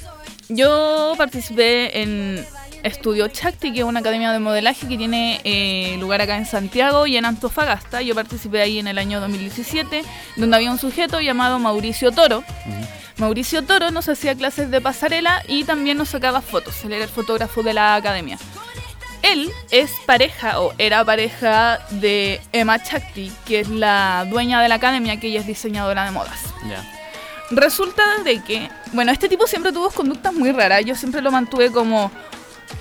Yo 0.49 1.13
participé 1.17 2.01
en 2.01 2.45
Estudio 2.83 3.27
Chakti, 3.29 3.71
que 3.71 3.79
es 3.79 3.85
una 3.85 4.01
academia 4.01 4.31
de 4.31 4.39
modelaje 4.39 4.87
que 4.87 4.97
tiene 4.97 5.39
eh, 5.43 5.95
lugar 5.99 6.21
acá 6.21 6.37
en 6.37 6.45
Santiago 6.45 7.07
y 7.07 7.17
en 7.17 7.25
Antofagasta. 7.25 8.01
Yo 8.01 8.13
participé 8.13 8.61
ahí 8.61 8.79
en 8.79 8.87
el 8.87 8.97
año 8.97 9.21
2017, 9.21 10.03
donde 10.35 10.55
había 10.55 10.71
un 10.71 10.77
sujeto 10.77 11.21
llamado 11.21 11.59
Mauricio 11.59 12.11
Toro. 12.11 12.43
Mauricio 13.17 13.63
Toro 13.63 13.89
nos 13.91 14.09
hacía 14.09 14.35
clases 14.35 14.69
de 14.69 14.81
pasarela 14.81 15.43
y 15.47 15.63
también 15.63 15.97
nos 15.97 16.09
sacaba 16.09 16.41
fotos. 16.41 16.83
Él 16.83 16.93
era 16.93 17.05
el 17.05 17.09
fotógrafo 17.09 17.63
de 17.63 17.73
la 17.73 17.95
academia. 17.95 18.37
Él 19.21 19.49
es 19.71 19.91
pareja 20.05 20.59
o 20.59 20.73
era 20.77 21.05
pareja 21.05 21.79
de 21.91 22.41
Emma 22.51 22.83
Chakti, 22.83 23.31
que 23.45 23.61
es 23.61 23.69
la 23.69 24.27
dueña 24.29 24.61
de 24.61 24.67
la 24.67 24.75
academia, 24.75 25.17
que 25.17 25.27
ella 25.27 25.39
es 25.39 25.47
diseñadora 25.47 26.03
de 26.03 26.11
modas. 26.11 26.53
Resulta 27.49 28.03
de 28.25 28.43
que, 28.43 28.69
bueno, 28.91 29.11
este 29.13 29.29
tipo 29.29 29.47
siempre 29.47 29.71
tuvo 29.71 29.89
conductas 29.91 30.33
muy 30.33 30.51
raras. 30.51 30.83
Yo 30.83 30.95
siempre 30.95 31.21
lo 31.21 31.31
mantuve 31.31 31.71
como 31.71 32.11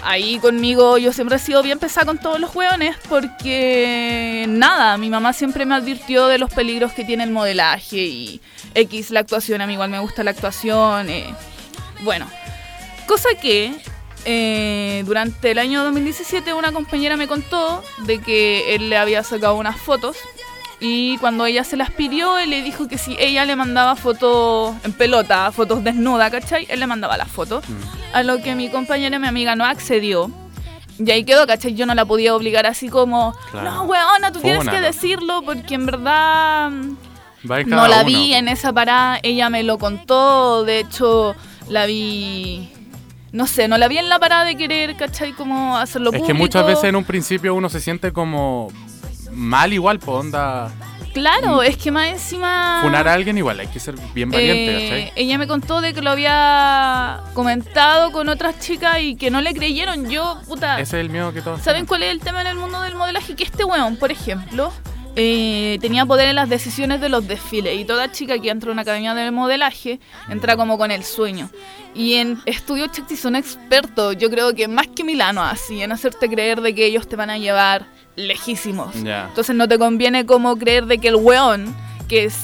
ahí 0.02 0.38
conmigo. 0.38 0.98
Yo 0.98 1.12
siempre 1.12 1.36
he 1.36 1.38
sido 1.38 1.62
bien 1.62 1.78
pesada 1.78 2.06
con 2.06 2.18
todos 2.18 2.40
los 2.40 2.54
hueones 2.54 2.96
porque 3.08 4.46
nada, 4.48 4.96
mi 4.98 5.10
mamá 5.10 5.32
siempre 5.32 5.66
me 5.66 5.74
advirtió 5.74 6.26
de 6.26 6.38
los 6.38 6.52
peligros 6.52 6.92
que 6.92 7.04
tiene 7.04 7.24
el 7.24 7.30
modelaje 7.30 7.98
y 7.98 8.40
X 8.74 9.10
la 9.10 9.20
actuación. 9.20 9.60
A 9.60 9.66
mí 9.66 9.74
igual 9.74 9.90
me 9.90 10.00
gusta 10.00 10.22
la 10.24 10.32
actuación. 10.32 11.08
eh. 11.08 11.34
Bueno, 12.02 12.26
cosa 13.06 13.28
que 13.40 13.72
eh, 14.24 15.02
durante 15.04 15.50
el 15.50 15.58
año 15.58 15.82
2017 15.84 16.52
una 16.52 16.72
compañera 16.72 17.16
me 17.16 17.26
contó 17.26 17.82
de 18.06 18.20
que 18.20 18.74
él 18.74 18.90
le 18.90 18.96
había 18.96 19.22
sacado 19.22 19.54
unas 19.56 19.76
fotos 19.76 20.16
Y 20.84 21.16
cuando 21.18 21.46
ella 21.46 21.62
se 21.62 21.76
las 21.76 21.90
pidió, 21.92 22.38
él 22.38 22.50
le 22.50 22.60
dijo 22.62 22.88
que 22.88 22.98
si 22.98 23.14
ella 23.20 23.44
le 23.44 23.54
mandaba 23.54 23.94
fotos 23.94 24.74
en 24.82 24.92
pelota, 24.92 25.52
fotos 25.52 25.84
desnuda, 25.84 26.28
¿cachai? 26.28 26.66
Él 26.68 26.80
le 26.80 26.88
mandaba 26.88 27.16
las 27.16 27.28
fotos. 27.28 27.62
Mm. 27.68 27.72
A 28.16 28.22
lo 28.24 28.42
que 28.42 28.56
mi 28.56 28.68
compañera, 28.68 29.18
mi 29.20 29.28
amiga, 29.28 29.54
no 29.54 29.64
accedió. 29.64 30.28
Y 30.98 31.08
ahí 31.12 31.22
quedó, 31.24 31.46
¿cachai? 31.46 31.74
Yo 31.74 31.86
no 31.86 31.94
la 31.94 32.04
podía 32.04 32.34
obligar 32.34 32.66
así 32.66 32.88
como, 32.88 33.32
Claro. 33.52 33.70
no, 33.70 33.82
weona, 33.84 34.32
tú 34.32 34.40
tienes 34.40 34.68
que 34.68 34.80
decirlo 34.80 35.42
porque 35.44 35.74
en 35.76 35.86
verdad 35.86 36.70
mm, 36.70 36.96
no 37.66 37.86
la 37.88 37.98
uno. 37.98 38.04
vi 38.04 38.34
en 38.34 38.48
esa 38.48 38.72
parada, 38.72 39.18
ella 39.22 39.48
me 39.50 39.62
lo 39.62 39.78
contó, 39.78 40.64
de 40.64 40.80
hecho 40.80 41.34
la 41.68 41.86
vi, 41.86 42.68
no 43.32 43.46
sé, 43.46 43.68
no 43.68 43.78
la 43.78 43.86
vi 43.88 43.98
en 43.98 44.08
la 44.08 44.18
parada 44.18 44.44
de 44.44 44.56
querer, 44.56 44.96
¿cachai? 44.96 45.32
Como 45.32 45.76
hacerlo 45.78 46.10
Es 46.10 46.14
que 46.14 46.18
público. 46.20 46.38
muchas 46.38 46.66
veces 46.66 46.84
en 46.84 46.96
un 46.96 47.04
principio 47.04 47.54
uno 47.54 47.68
se 47.68 47.80
siente 47.80 48.12
como 48.12 48.68
mal 49.32 49.72
igual, 49.72 49.98
pues 49.98 50.16
onda. 50.16 50.70
Claro, 51.12 51.62
es 51.62 51.76
que 51.76 51.90
más 51.90 52.08
encima... 52.08 52.78
Funar 52.82 53.06
a 53.06 53.12
alguien 53.12 53.36
igual, 53.36 53.60
hay 53.60 53.66
que 53.66 53.78
ser 53.78 53.94
bien 54.14 54.30
valiente, 54.30 54.76
Eh, 54.76 54.82
¿cachai? 55.08 55.12
ella 55.14 55.36
me 55.36 55.46
contó 55.46 55.82
de 55.82 55.92
que 55.92 56.00
lo 56.00 56.08
había 56.10 57.20
comentado 57.34 58.12
con 58.12 58.30
otras 58.30 58.58
chicas 58.60 58.98
y 59.00 59.16
que 59.16 59.30
no 59.30 59.42
le 59.42 59.52
creyeron. 59.52 60.08
Yo, 60.08 60.40
puta, 60.48 60.80
Ese 60.80 60.96
es 60.98 61.04
el 61.04 61.10
miedo 61.10 61.32
que 61.34 61.42
todos 61.42 61.60
¿saben 61.60 61.84
cuál 61.84 62.02
es 62.04 62.10
el 62.12 62.20
tema 62.20 62.40
en 62.40 62.46
el 62.46 62.56
mundo 62.56 62.80
del 62.80 62.94
modelaje? 62.94 63.36
Que 63.36 63.44
este 63.44 63.62
weón, 63.64 63.96
por 63.96 64.10
ejemplo, 64.10 64.72
eh, 65.14 65.76
tenía 65.82 66.06
poder 66.06 66.28
en 66.28 66.36
las 66.36 66.48
decisiones 66.48 66.98
de 67.02 67.10
los 67.10 67.28
desfiles 67.28 67.78
y 67.78 67.84
toda 67.84 68.10
chica 68.10 68.38
que 68.38 68.48
entra 68.48 68.70
a 68.70 68.72
una 68.72 68.80
academia 68.80 69.12
de 69.12 69.30
modelaje 69.30 70.00
entra 70.30 70.56
como 70.56 70.78
con 70.78 70.90
el 70.90 71.04
sueño. 71.04 71.50
Y 71.94 72.14
en 72.14 72.40
Estudio 72.46 72.86
Checti 72.86 73.18
son 73.18 73.36
expertos, 73.36 74.16
yo 74.16 74.30
creo 74.30 74.54
que 74.54 74.66
más 74.66 74.86
que 74.88 75.04
Milano 75.04 75.42
así, 75.42 75.82
en 75.82 75.92
hacerte 75.92 76.30
creer 76.30 76.62
de 76.62 76.74
que 76.74 76.86
ellos 76.86 77.06
te 77.06 77.16
van 77.16 77.28
a 77.28 77.36
llevar 77.36 77.84
lejísimos. 78.16 78.94
Ya. 79.02 79.26
Entonces 79.28 79.54
no 79.56 79.68
te 79.68 79.78
conviene 79.78 80.26
como 80.26 80.56
creer 80.56 80.86
de 80.86 80.98
que 80.98 81.08
el 81.08 81.16
weón, 81.16 81.74
que 82.08 82.24
es 82.24 82.36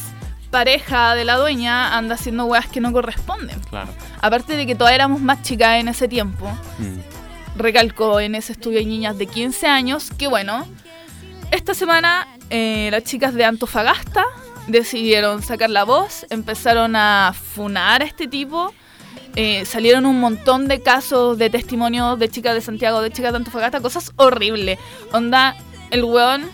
pareja 0.51 1.15
de 1.15 1.25
la 1.25 1.37
dueña, 1.37 1.97
anda 1.97 2.15
haciendo 2.15 2.47
weas 2.47 2.67
que 2.67 2.81
no 2.81 2.93
corresponden. 2.93 3.61
Claro. 3.69 3.91
Aparte 4.21 4.57
de 4.57 4.67
que 4.67 4.75
todas 4.75 4.93
éramos 4.95 5.21
más 5.21 5.43
chicas 5.43 5.79
en 5.81 5.89
ese 5.89 6.09
tiempo, 6.09 6.47
Mm. 6.79 7.59
recalco 7.59 8.21
en 8.21 8.35
ese 8.35 8.53
estudio 8.53 8.79
hay 8.79 8.87
niñas 8.87 9.19
de 9.19 9.27
15 9.27 9.67
años, 9.67 10.11
que 10.17 10.27
bueno, 10.27 10.67
esta 11.51 11.75
semana 11.75 12.27
eh, 12.51 12.89
las 12.91 13.05
chicas 13.05 13.35
de 13.35 13.45
Antofagasta 13.45 14.25
decidieron 14.69 15.43
sacar 15.43 15.71
la 15.71 15.85
voz, 15.85 16.27
empezaron 16.31 16.97
a 16.97 17.35
funar 17.35 18.03
a 18.03 18.05
este 18.05 18.27
tipo. 18.29 18.73
Eh, 19.37 19.65
salieron 19.65 20.07
un 20.07 20.19
montón 20.19 20.67
de 20.67 20.81
casos 20.81 21.39
de 21.39 21.49
testimonios 21.51 22.19
de 22.19 22.29
chicas 22.29 22.55
de 22.55 22.61
Santiago, 22.61 23.01
de 23.01 23.11
chicas 23.11 23.33
de 23.33 23.37
Antofagasta, 23.37 23.81
cosas 23.81 24.13
horribles. 24.17 24.79
Onda, 25.13 25.57
el 25.91 26.05
weón 26.05 26.51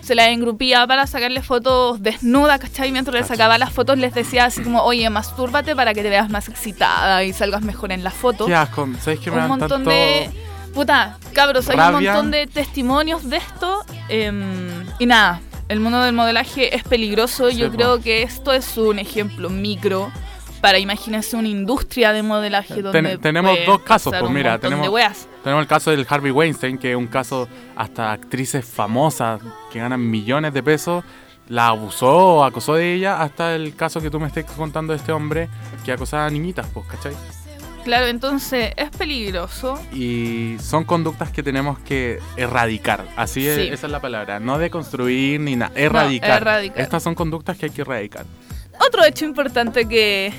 se 0.00 0.14
la 0.14 0.28
engrupía 0.30 0.86
para 0.86 1.06
sacarle 1.06 1.42
fotos 1.42 2.02
desnudas, 2.02 2.60
¿cachai? 2.60 2.92
Mientras 2.92 3.14
le 3.14 3.24
sacaba 3.24 3.58
las 3.58 3.72
fotos 3.72 3.98
les 3.98 4.14
decía 4.14 4.44
así 4.44 4.62
como, 4.62 4.82
oye, 4.82 5.08
mastúrbate 5.10 5.74
para 5.74 5.94
que 5.94 6.02
te 6.02 6.10
veas 6.10 6.30
más 6.30 6.48
excitada 6.48 7.24
y 7.24 7.32
salgas 7.32 7.62
mejor 7.62 7.90
en 7.90 8.04
la 8.04 8.10
foto 8.10 8.46
Qué 8.46 8.54
asco, 8.54 8.88
¿sabes 9.00 9.20
qué 9.20 9.30
me 9.30 9.42
un 9.42 9.48
montón 9.48 9.68
tanto... 9.68 9.90
de. 9.90 10.30
Puta, 10.74 11.18
cabros, 11.32 11.68
hay 11.68 11.78
un 11.78 11.92
montón 11.92 12.30
de 12.30 12.46
testimonios 12.46 13.28
de 13.30 13.36
esto. 13.36 13.84
em, 14.08 14.84
y 14.98 15.06
nada, 15.06 15.40
el 15.68 15.80
mundo 15.80 16.00
del 16.02 16.14
modelaje 16.14 16.74
es 16.74 16.82
peligroso. 16.82 17.50
Sí, 17.50 17.56
Yo 17.56 17.70
po. 17.70 17.76
creo 17.76 18.00
que 18.00 18.22
esto 18.22 18.52
es 18.52 18.76
un 18.76 18.98
ejemplo 18.98 19.50
micro 19.50 20.10
para 20.64 20.78
imagínense 20.78 21.36
una 21.36 21.48
industria 21.48 22.14
de 22.14 22.22
modelaje 22.22 22.80
donde. 22.80 23.02
Ten- 23.02 23.20
tenemos 23.20 23.54
dos 23.66 23.82
casos, 23.82 24.14
pues 24.18 24.32
mira, 24.32 24.58
tenemos-. 24.58 24.88
Tenemos 25.42 25.60
el 25.60 25.68
caso 25.68 25.90
del 25.90 26.06
Harvey 26.08 26.30
Weinstein, 26.32 26.78
que 26.78 26.92
es 26.92 26.96
un 26.96 27.06
caso 27.06 27.46
hasta 27.76 28.12
actrices 28.12 28.64
famosas 28.64 29.42
que 29.70 29.78
ganan 29.78 30.00
millones 30.10 30.54
de 30.54 30.62
pesos, 30.62 31.04
la 31.50 31.68
abusó 31.68 32.36
o 32.36 32.44
acosó 32.44 32.76
de 32.76 32.94
ella, 32.94 33.20
hasta 33.20 33.54
el 33.54 33.76
caso 33.76 34.00
que 34.00 34.08
tú 34.08 34.18
me 34.18 34.26
estés 34.26 34.46
contando 34.46 34.94
de 34.94 35.00
este 35.00 35.12
hombre 35.12 35.50
que 35.84 35.92
acosaba 35.92 36.24
a 36.24 36.30
niñitas, 36.30 36.66
pues, 36.72 36.86
¿cachai? 36.86 37.12
Claro, 37.84 38.06
entonces 38.06 38.72
es 38.78 38.88
peligroso. 38.88 39.78
Y 39.92 40.56
son 40.62 40.84
conductas 40.84 41.30
que 41.30 41.42
tenemos 41.42 41.78
que 41.80 42.20
erradicar, 42.38 43.04
así 43.16 43.46
es, 43.46 43.58
esa 43.58 43.86
es 43.86 43.92
la 43.92 44.00
palabra, 44.00 44.40
no 44.40 44.56
deconstruir 44.56 45.40
ni 45.40 45.56
nada, 45.56 45.72
erradicar. 45.74 46.40
erradicar. 46.40 46.80
Estas 46.80 47.02
son 47.02 47.14
conductas 47.14 47.58
que 47.58 47.66
hay 47.66 47.72
que 47.72 47.82
erradicar. 47.82 48.24
Otro 48.80 49.04
hecho 49.04 49.24
importante 49.24 49.86
que 49.86 50.32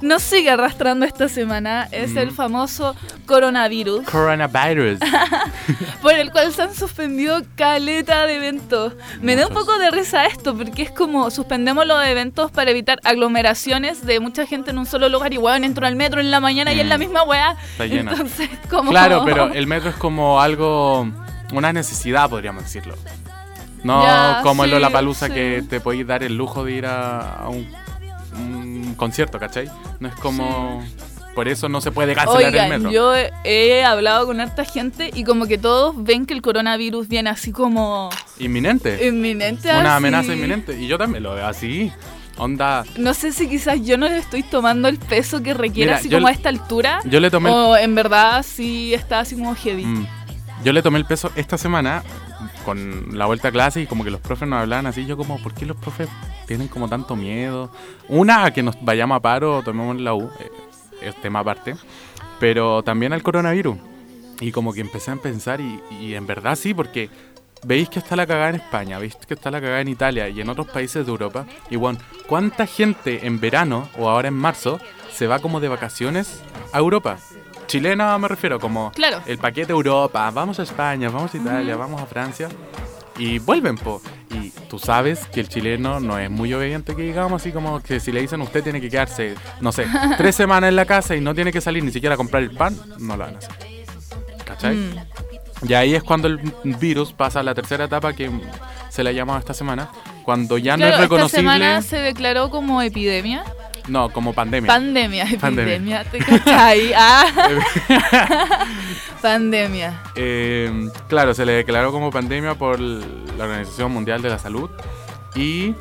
nos 0.00 0.22
sigue 0.22 0.50
arrastrando 0.50 1.04
esta 1.06 1.28
semana 1.28 1.88
es 1.92 2.12
Mm. 2.12 2.18
el 2.18 2.30
famoso 2.32 2.94
coronavirus. 3.26 4.04
Coronavirus. 4.08 4.98
por 6.02 6.12
el 6.14 6.30
cual 6.30 6.52
se 6.52 6.62
han 6.62 6.74
suspendido 6.74 7.40
caleta 7.56 8.26
de 8.26 8.36
eventos. 8.36 8.92
Me 9.20 9.36
da 9.36 9.46
un 9.46 9.52
poco 9.54 9.76
de 9.78 9.90
risa 9.90 10.26
esto, 10.26 10.56
porque 10.56 10.82
es 10.82 10.90
como 10.90 11.30
suspendemos 11.30 11.86
los 11.86 12.04
eventos 12.06 12.50
para 12.50 12.70
evitar 12.70 12.98
aglomeraciones 13.04 14.04
de 14.06 14.20
mucha 14.20 14.46
gente 14.46 14.70
en 14.70 14.78
un 14.78 14.86
solo 14.86 15.08
lugar 15.08 15.32
y 15.34 15.38
weón, 15.38 15.64
entro 15.64 15.86
al 15.86 15.96
metro 15.96 16.20
en 16.20 16.30
la 16.30 16.40
mañana 16.40 16.72
y 16.72 16.80
es 16.80 16.86
la 16.86 16.96
Mm. 16.96 17.00
misma 17.00 17.22
weá. 17.24 17.56
Está 17.72 17.86
lleno. 17.86 18.10
Entonces, 18.12 18.48
como... 18.70 18.90
Claro, 18.90 19.22
pero 19.24 19.52
el 19.52 19.66
metro 19.66 19.90
es 19.90 19.96
como 19.96 20.40
algo, 20.40 21.08
una 21.52 21.72
necesidad, 21.72 22.28
podríamos 22.30 22.62
decirlo. 22.64 22.94
No 23.84 24.02
Ya, 24.02 24.40
como 24.42 24.64
el 24.64 24.70
sí, 24.70 24.74
Lollapalooza 24.74 25.26
sí. 25.28 25.34
que 25.34 25.64
te 25.68 25.80
podéis 25.80 26.06
dar 26.06 26.22
el 26.24 26.36
lujo 26.36 26.64
de 26.64 26.72
ir 26.72 26.86
a, 26.86 27.20
a 27.44 27.48
un, 27.48 27.68
un 28.38 28.94
concierto, 28.96 29.38
¿cachai? 29.38 29.70
No 30.00 30.08
es 30.08 30.14
como... 30.16 30.82
Por 31.34 31.46
eso 31.46 31.68
no 31.68 31.80
se 31.80 31.92
puede 31.92 32.16
cancelar 32.16 32.42
el 32.42 32.48
Oigan, 32.48 32.68
metro. 32.68 32.90
yo 32.90 33.14
he, 33.44 33.84
hablado 33.84 34.26
con 34.26 34.40
harta 34.40 34.64
gente 34.64 35.12
y 35.14 35.22
como 35.22 35.46
que 35.46 35.56
todos 35.56 35.94
ven 35.96 36.26
que 36.26 36.34
el 36.34 36.42
coronavirus 36.42 37.06
viene 37.06 37.30
así 37.30 37.52
como 37.52 38.10
Inminente. 38.40 39.06
inminente. 39.06 39.70
Una 39.70 39.82
así. 39.82 39.88
amenaza 39.98 40.34
inminente. 40.34 40.80
Y 40.80 40.88
yo 40.88 40.98
también 40.98 41.22
lo 41.22 41.36
veo 41.36 41.46
así. 41.46 41.92
Onda... 42.38 42.84
No 42.96 43.14
sé 43.14 43.30
si 43.30 43.48
quizás 43.48 43.80
yo 43.84 43.96
no 43.96 44.08
le 44.08 44.18
estoy 44.18 44.42
tomando 44.42 44.88
el 44.88 44.98
peso 44.98 45.40
que 45.40 45.54
requiere 45.54 45.92
Mira, 45.92 45.98
así 45.98 46.10
como 46.10 46.26
a 46.26 46.32
esta 46.32 46.48
altura. 46.48 47.00
Yo 47.04 47.20
le 47.20 47.30
tomé 47.30 47.50
el 47.50 47.54
O 47.54 47.76
en 47.76 47.94
verdad 47.94 48.44
sí 48.44 48.92
está 48.92 49.20
así 49.20 49.36
como 49.36 49.54
heavy. 49.54 49.84
Mm. 49.84 50.06
Yo 50.64 50.72
le 50.72 50.82
tomé 50.82 50.98
el 50.98 51.04
peso 51.04 51.30
esta 51.36 51.56
semana 51.56 52.02
con 52.68 53.16
la 53.16 53.24
vuelta 53.24 53.48
a 53.48 53.50
clase 53.50 53.80
y 53.80 53.86
como 53.86 54.04
que 54.04 54.10
los 54.10 54.20
profes 54.20 54.46
nos 54.46 54.60
hablaban 54.60 54.84
así. 54.84 55.06
Yo 55.06 55.16
como, 55.16 55.38
¿por 55.38 55.54
qué 55.54 55.64
los 55.64 55.78
profes 55.78 56.06
tienen 56.46 56.68
como 56.68 56.86
tanto 56.86 57.16
miedo? 57.16 57.70
Una, 58.08 58.44
a 58.44 58.52
que 58.52 58.62
nos 58.62 58.76
vayamos 58.84 59.16
a 59.16 59.20
paro 59.20 59.56
o 59.56 59.62
tomemos 59.62 59.98
la 59.98 60.12
U, 60.12 60.30
eh, 60.38 60.50
es 61.00 61.18
tema 61.22 61.38
aparte. 61.38 61.76
Pero 62.38 62.82
también 62.82 63.14
al 63.14 63.22
coronavirus. 63.22 63.78
Y 64.40 64.52
como 64.52 64.74
que 64.74 64.82
empecé 64.82 65.10
a 65.10 65.16
pensar 65.16 65.62
y, 65.62 65.80
y 65.98 66.14
en 66.14 66.26
verdad 66.26 66.56
sí, 66.56 66.74
porque 66.74 67.08
veis 67.64 67.88
que 67.88 68.00
está 68.00 68.16
la 68.16 68.26
cagada 68.26 68.50
en 68.50 68.56
España, 68.56 68.98
veis 68.98 69.16
que 69.16 69.32
está 69.32 69.50
la 69.50 69.62
cagada 69.62 69.80
en 69.80 69.88
Italia 69.88 70.28
y 70.28 70.42
en 70.42 70.50
otros 70.50 70.68
países 70.68 71.06
de 71.06 71.10
Europa. 71.10 71.46
Y 71.70 71.76
bueno, 71.76 71.98
¿cuánta 72.26 72.66
gente 72.66 73.26
en 73.26 73.40
verano 73.40 73.88
o 73.96 74.10
ahora 74.10 74.28
en 74.28 74.34
marzo 74.34 74.78
se 75.10 75.26
va 75.26 75.38
como 75.38 75.58
de 75.58 75.68
vacaciones 75.68 76.42
a 76.74 76.78
Europa? 76.80 77.16
Chilena 77.68 78.16
me 78.18 78.26
refiero, 78.28 78.58
como 78.58 78.90
Claro. 78.92 79.20
el 79.26 79.38
paquete 79.38 79.72
Europa, 79.72 80.30
vamos 80.32 80.58
a 80.58 80.62
España, 80.62 81.10
vamos 81.10 81.32
a 81.34 81.36
Italia, 81.36 81.76
vamos 81.76 82.00
a 82.02 82.06
Francia 82.06 82.48
y 83.18 83.38
vuelven, 83.38 83.76
po. 83.76 84.00
Y 84.30 84.50
tú 84.68 84.78
sabes 84.78 85.26
que 85.26 85.40
el 85.40 85.48
chileno 85.48 86.00
no 86.00 86.18
es 86.18 86.30
muy 86.30 86.52
obediente 86.54 86.96
que 86.96 87.02
digamos, 87.02 87.42
así 87.42 87.52
como 87.52 87.80
que 87.80 88.00
si 88.00 88.10
le 88.10 88.20
dicen 88.22 88.40
usted 88.40 88.62
tiene 88.62 88.80
que 88.80 88.88
quedarse, 88.88 89.34
no 89.60 89.70
sé, 89.70 89.86
tres 90.16 90.34
semanas 90.34 90.68
en 90.68 90.76
la 90.76 90.86
casa 90.86 91.14
y 91.14 91.20
no 91.20 91.34
tiene 91.34 91.52
que 91.52 91.60
salir 91.60 91.84
ni 91.84 91.92
siquiera 91.92 92.14
a 92.14 92.16
comprar 92.16 92.42
el 92.42 92.50
pan, 92.50 92.76
no 92.98 93.16
lo 93.16 93.24
van 93.24 93.34
a 93.34 93.38
hacer. 93.38 93.50
¿Cachai? 94.44 94.74
Mm. 94.74 94.94
Y 95.68 95.74
ahí 95.74 95.94
es 95.94 96.02
cuando 96.02 96.28
el 96.28 96.38
virus 96.64 97.12
pasa 97.12 97.40
a 97.40 97.42
la 97.42 97.54
tercera 97.54 97.84
etapa 97.84 98.12
que 98.12 98.30
se 98.88 99.02
le 99.04 99.10
ha 99.10 99.12
llamado 99.12 99.38
esta 99.38 99.54
semana, 99.54 99.90
cuando 100.24 100.56
ya 100.56 100.76
no 100.76 100.86
es 100.86 100.98
reconocible, 100.98 101.26
esta 101.26 101.36
semana 101.36 101.82
se 101.82 101.96
declaró 101.98 102.48
como 102.50 102.80
epidemia. 102.80 103.44
No, 103.88 104.10
como 104.10 104.32
pandemia. 104.32 104.66
Pandemia, 104.68 105.26
Pandemia. 105.40 106.02
epidemia. 106.02 106.04
¿Te 106.04 106.18
cachai? 106.18 106.92
Ah. 106.96 107.26
Pandemia. 109.22 110.02
Eh, 110.14 110.88
claro, 111.08 111.34
se 111.34 111.44
le 111.44 111.52
declaró 111.52 111.90
como 111.92 112.10
pandemia 112.10 112.54
por 112.54 112.78
la 112.78 113.44
Organización 113.44 113.92
Mundial 113.92 114.22
de 114.22 114.28
la 114.30 114.38
Salud 114.38 114.70
y 115.34 115.74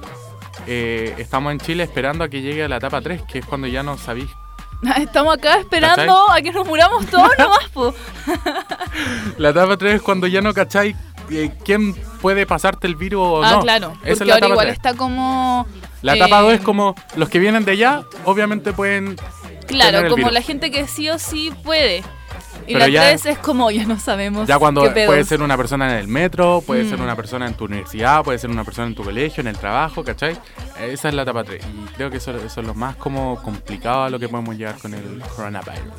eh, 0.65 1.13
estamos 1.17 1.51
en 1.51 1.59
Chile 1.59 1.83
esperando 1.83 2.23
a 2.23 2.29
que 2.29 2.41
llegue 2.41 2.63
a 2.63 2.67
la 2.67 2.77
etapa 2.77 3.01
3, 3.01 3.21
que 3.23 3.39
es 3.39 3.45
cuando 3.45 3.67
ya 3.67 3.83
no 3.83 3.97
sabéis. 3.97 4.29
Estamos 4.97 5.35
acá 5.37 5.57
esperando 5.57 6.29
a 6.29 6.41
que 6.41 6.51
nos 6.51 6.67
muramos 6.67 7.05
todos 7.07 7.31
nomás, 7.37 7.69
po. 7.73 7.93
La 9.37 9.49
etapa 9.49 9.77
3 9.77 9.95
es 9.95 10.01
cuando 10.01 10.27
ya 10.27 10.41
no 10.41 10.53
cacháis 10.53 10.95
eh, 11.29 11.51
quién 11.65 11.93
puede 12.21 12.45
pasarte 12.45 12.87
el 12.87 12.95
virus 12.95 13.21
o 13.21 13.43
ah, 13.43 13.53
no. 13.53 13.61
claro. 13.61 13.93
Esa 14.03 14.11
es 14.11 14.17
Porque 14.19 14.25
la 14.29 14.33
ahora 14.35 14.47
igual 14.47 14.65
3. 14.67 14.77
está 14.77 14.93
como. 14.95 15.67
La 16.01 16.15
etapa 16.15 16.39
eh, 16.39 16.43
2 16.43 16.53
es 16.53 16.61
como 16.61 16.95
los 17.15 17.29
que 17.29 17.39
vienen 17.39 17.65
de 17.65 17.71
allá, 17.73 18.03
obviamente 18.25 18.73
pueden. 18.73 19.17
Claro, 19.67 20.03
como 20.03 20.15
virus. 20.17 20.31
la 20.31 20.41
gente 20.41 20.71
que 20.71 20.87
sí 20.87 21.09
o 21.09 21.19
sí 21.19 21.51
puede. 21.63 22.03
Y 22.67 22.73
Pero 22.73 22.79
la 22.79 22.87
ya- 22.89 23.01
3 23.01 23.25
es 23.27 23.37
como 23.39 23.71
ya 23.71 23.85
no 23.85 23.99
sabemos. 23.99 24.47
Ya 24.47 24.57
cuando 24.59 24.83
qué 24.83 24.89
pedos. 24.89 25.07
puede 25.07 25.23
ser 25.23 25.41
una 25.41 25.55
persona 25.57 25.89
en 25.91 25.97
el 25.99 26.07
metro, 26.07 26.61
puede 26.65 26.83
Mm. 26.83 26.89
ser 26.89 27.01
una 27.01 27.15
persona 27.15 27.47
en 27.47 27.53
tu 27.53 27.65
universidad, 27.65 28.23
puede 28.23 28.37
ser 28.39 28.49
una 28.49 28.63
persona 28.63 28.87
en 28.87 28.95
tu 28.95 29.03
colegio, 29.03 29.41
en 29.41 29.47
el 29.47 29.57
trabajo, 29.57 30.03
¿cachai? 30.03 30.37
Esa 30.81 31.07
es 31.07 31.13
la 31.13 31.21
etapa 31.23 31.43
3. 31.43 31.63
Y 31.65 31.93
creo 31.95 32.09
que 32.09 32.17
eso, 32.17 32.35
eso 32.35 32.61
es 32.61 32.67
lo 32.67 32.73
más 32.73 32.95
como 32.97 33.41
complicado 33.41 34.03
a 34.03 34.09
lo 34.09 34.19
que 34.19 34.27
podemos 34.29 34.55
llegar 34.57 34.77
con 34.79 34.93
el 34.93 35.21
coronavirus. 35.35 35.93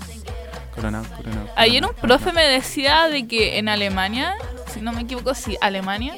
Corona, 0.74 1.02
corona, 1.16 1.44
Ayer 1.56 1.82
un 1.84 1.92
corona, 1.92 2.18
profe 2.18 2.32
me 2.32 2.44
decía 2.44 3.08
de 3.08 3.26
que 3.26 3.58
en 3.58 3.68
Alemania, 3.68 4.34
si 4.72 4.80
no 4.80 4.92
me 4.92 5.02
equivoco, 5.02 5.34
sí, 5.34 5.56
Alemania, 5.60 6.14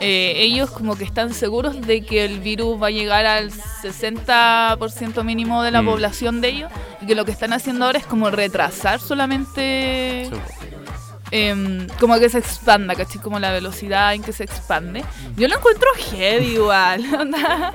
eh, 0.00 0.32
ellos 0.36 0.70
como 0.70 0.96
que 0.96 1.04
están 1.04 1.32
seguros 1.34 1.80
de 1.82 2.00
que 2.02 2.24
el 2.24 2.40
virus 2.40 2.80
va 2.82 2.86
a 2.88 2.90
llegar 2.90 3.26
al 3.26 3.50
60% 3.52 5.24
mínimo 5.24 5.62
de 5.62 5.70
la 5.70 5.82
Mm. 5.82 5.86
población 5.86 6.40
de 6.40 6.48
ellos 6.48 6.70
y 7.02 7.06
que 7.06 7.14
lo 7.14 7.24
que 7.24 7.32
están 7.32 7.52
haciendo 7.52 7.84
ahora 7.86 7.98
es 7.98 8.06
como 8.06 8.30
retrasar 8.30 9.00
solamente 9.00 10.28
Sí. 10.30 10.36
em, 11.32 11.86
como 12.00 12.18
que 12.18 12.28
se 12.28 12.38
expanda, 12.38 12.94
¿cachai? 12.94 13.20
Como 13.20 13.38
la 13.38 13.52
velocidad 13.52 14.14
en 14.14 14.22
que 14.22 14.32
se 14.32 14.44
expande. 14.44 15.04
Yo 15.36 15.48
lo 15.48 15.56
encuentro 15.56 15.88
heavy 16.10 16.46
igual, 16.54 17.04
onda. 17.20 17.72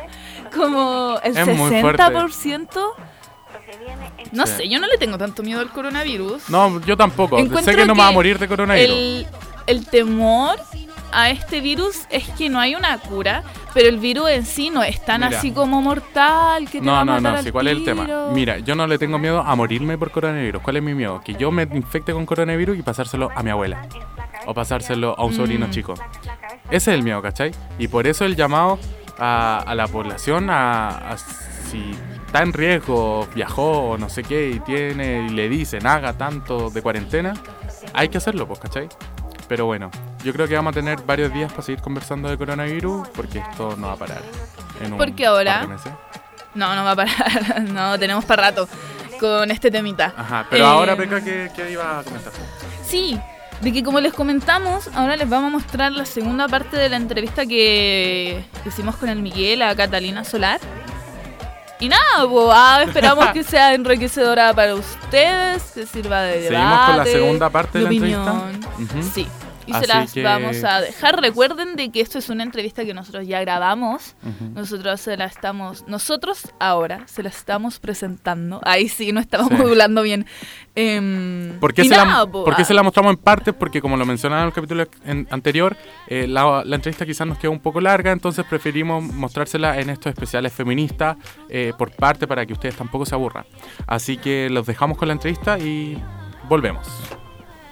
Como 0.55 1.19
el 1.23 1.37
Es 1.37 1.45
muy 1.47 1.55
fuerte. 1.81 2.03
60%. 2.03 2.93
No 4.31 4.45
Sí. 4.47 4.53
sé, 4.57 4.69
yo 4.69 4.79
no 4.79 4.87
le 4.87 4.97
tengo 4.97 5.17
tanto 5.17 5.43
miedo 5.43 5.59
al 5.61 5.69
coronavirus. 5.69 6.49
No, 6.49 6.79
yo 6.85 6.95
tampoco. 6.97 7.37
Encuentro 7.37 7.71
sé 7.73 7.77
que 7.77 7.85
no 7.85 7.95
me 7.95 8.01
va 8.01 8.07
a 8.09 8.11
morir 8.11 8.37
de 8.39 8.47
coronavirus. 8.47 8.89
El, 8.95 9.27
el 9.67 9.85
temor 9.87 10.59
a 11.15 11.29
este 11.29 11.61
virus 11.61 12.01
es 12.09 12.27
que 12.29 12.49
no 12.49 12.59
hay 12.59 12.75
una 12.75 12.97
cura, 12.99 13.43
pero 13.73 13.87
el 13.89 13.97
virus 13.97 14.29
en 14.29 14.45
sí 14.45 14.69
no 14.69 14.83
es 14.83 15.03
tan 15.03 15.21
Mira. 15.21 15.37
así 15.37 15.51
como 15.51 15.81
mortal 15.81 16.65
que 16.69 16.79
te 16.81 16.85
va 16.85 16.93
No, 16.93 16.99
a 16.99 17.05
no, 17.05 17.11
matar 17.13 17.31
no, 17.33 17.37
al 17.39 17.43
sí, 17.45 17.51
¿cuál 17.51 17.67
es 17.67 17.77
el 17.77 17.83
tema? 17.85 18.05
tiro. 18.05 18.31
Mira, 18.33 18.59
yo 18.59 18.75
no 18.75 18.85
le 18.87 18.97
tengo 18.97 19.17
miedo 19.17 19.39
a 19.41 19.55
morirme 19.55 19.97
por 19.97 20.11
coronavirus. 20.11 20.61
¿Cuál 20.61 20.77
es 20.77 20.83
mi 20.83 20.93
miedo? 20.93 21.21
Que 21.23 21.33
yo 21.35 21.51
me 21.51 21.63
infecte 21.63 22.13
con 22.13 22.25
coronavirus 22.25 22.77
y 22.77 22.81
pasárselo 22.81 23.29
a 23.35 23.41
mi 23.43 23.49
abuela. 23.49 23.87
O 24.45 24.53
pasárselo 24.53 25.15
a 25.17 25.23
un 25.25 25.33
sobrino 25.33 25.67
Mm. 25.67 25.71
chico. 25.71 25.93
Ese 26.69 26.91
es 26.91 26.95
el 26.97 27.03
miedo, 27.03 27.21
¿cachai? 27.21 27.51
Y 27.79 27.87
por 27.87 28.05
eso 28.07 28.25
el 28.25 28.35
llamado 28.35 28.77
a, 29.17 29.59
a 29.65 29.73
la 29.75 29.87
población 29.87 30.49
a, 30.49 30.89
a 31.13 31.17
si 31.17 31.91
está 32.27 32.43
en 32.43 32.53
riesgo, 32.53 33.27
viajó 33.33 33.91
o 33.91 33.97
no 33.97 34.09
sé 34.09 34.23
qué 34.23 34.49
y 34.49 34.59
tiene 34.59 35.25
y 35.27 35.29
le 35.29 35.47
dicen 35.49 35.87
haga 35.87 36.13
tanto 36.13 36.69
de 36.69 36.81
cuarentena, 36.81 37.33
hay 37.93 38.09
que 38.09 38.17
hacerlo, 38.17 38.47
pues, 38.47 38.59
¿cachai? 38.59 38.87
Pero 39.47 39.65
bueno, 39.65 39.89
yo 40.25 40.33
creo 40.33 40.47
que 40.47 40.55
vamos 40.55 40.71
a 40.71 40.73
tener 40.73 41.01
varios 41.03 41.31
días 41.31 41.51
para 41.51 41.63
seguir 41.63 41.81
conversando 41.81 42.27
de 42.29 42.37
coronavirus 42.37 43.07
porque 43.09 43.39
esto 43.39 43.75
no 43.77 43.87
va 43.87 43.93
a 43.93 43.97
parar. 43.97 44.21
En 44.81 44.91
un 44.93 44.97
Porque 44.97 45.25
ahora- 45.25 45.59
par 45.59 45.61
de 45.61 45.67
meses. 45.75 45.91
No, 46.55 46.75
no 46.75 46.83
va 46.83 46.91
a 46.91 46.95
parar. 46.95 47.61
No, 47.71 47.97
tenemos 47.99 48.25
para 48.25 48.43
rato 48.49 48.67
con 49.19 49.49
este 49.51 49.69
temita. 49.71 50.13
Ajá, 50.17 50.45
pero 50.49 50.65
Eh, 50.65 50.67
ahora, 50.67 50.95
Peca, 50.97 51.23
¿qué, 51.23 51.49
qué 51.55 51.71
iba 51.71 51.99
a 51.99 52.03
comentar? 52.03 52.33
Sí, 52.85 53.19
de 53.61 53.71
que 53.71 53.83
como 53.83 53.99
les 54.01 54.13
comentamos, 54.13 54.89
ahora 54.95 55.15
les 55.15 55.29
vamos 55.29 55.47
a 55.47 55.51
mostrar 55.57 55.91
la 55.91 56.05
segunda 56.05 56.47
parte 56.47 56.75
de 56.75 56.89
la 56.89 56.97
entrevista 56.97 57.45
que 57.45 58.43
hicimos 58.65 58.95
con 58.97 59.09
el 59.09 59.21
Miguel 59.21 59.61
a 59.61 59.75
Catalina 59.75 60.23
Solar. 60.25 60.59
Y 61.79 61.89
nada, 61.89 62.27
pues, 62.29 62.47
ah, 62.51 62.81
esperamos 62.85 63.27
que 63.27 63.43
sea 63.53 63.73
enriquecedora 63.73 64.53
para 64.53 64.75
ustedes, 64.75 65.61
que 65.73 65.85
sirva 65.85 66.21
de 66.21 66.41
debate. 66.41 66.55
Seguimos 66.55 66.85
con 66.87 66.97
la 66.97 67.05
segunda 67.05 67.49
parte 67.49 67.77
de 67.79 67.83
la 67.83 67.89
opinión. 67.89 68.61
entrevista. 68.79 69.13
Sí. 69.13 69.27
Y 69.67 69.71
Así 69.73 69.81
se 69.85 69.87
las 69.87 70.13
que- 70.13 70.23
vamos 70.23 70.63
a 70.63 70.81
dejar. 70.81 71.19
Recuerden 71.21 71.75
de 71.75 71.89
que 71.91 72.01
esto 72.01 72.19
es 72.19 72.29
una 72.29 72.43
entrevista 72.43 72.85
que 72.85 72.93
nosotros 72.93 73.25
ya 73.27 73.41
grabamos. 73.41 74.15
Ujú. 74.23 74.51
Nosotros 74.53 75.01
se 75.01 75.17
la 75.17 75.25
estamos, 75.25 75.85
nosotros 75.87 76.51
ahora 76.59 77.03
se 77.07 77.23
la 77.23 77.29
estamos 77.29 77.79
presentando. 77.79 78.61
Ahí 78.63 78.87
sí, 78.89 79.11
no 79.11 79.19
estamos 79.19 79.49
Sí. 79.49 79.55
modulando 79.55 80.01
bien. 80.03 80.25
Em, 80.75 81.57
¿Por 81.59 81.73
qué, 81.73 81.83
se, 81.83 81.89
nada, 81.91 82.05
la, 82.25 82.31
po, 82.31 82.43
por 82.43 82.55
qué 82.55 82.61
ah, 82.61 82.65
se 82.65 82.73
la 82.73 82.83
mostramos 82.83 83.11
en 83.13 83.17
partes? 83.17 83.53
Porque 83.53 83.81
como 83.81 83.95
lo 83.97 84.05
mencionaba 84.05 84.41
en 84.41 84.47
el 84.47 84.53
capítulo 84.53 84.85
en- 85.05 85.27
anterior, 85.31 85.75
eh, 86.07 86.27
la, 86.27 86.63
la 86.65 86.75
entrevista 86.75 87.05
quizás 87.05 87.25
nos 87.25 87.37
quedó 87.37 87.51
un 87.51 87.59
poco 87.61 87.79
larga, 87.81 88.11
entonces 88.11 88.45
preferimos 88.45 89.03
mostrársela 89.03 89.79
en 89.79 89.89
estos 89.89 90.11
especiales 90.11 90.51
feministas 90.53 91.17
eh, 91.49 91.71
por 91.77 91.91
parte 91.91 92.27
para 92.27 92.45
que 92.45 92.53
ustedes 92.53 92.75
tampoco 92.75 93.05
se 93.05 93.15
aburran. 93.15 93.45
Así 93.87 94.17
que 94.17 94.49
los 94.49 94.65
dejamos 94.67 94.97
con 94.97 95.07
la 95.07 95.13
entrevista 95.13 95.57
y 95.57 95.97
volvemos. 96.49 96.85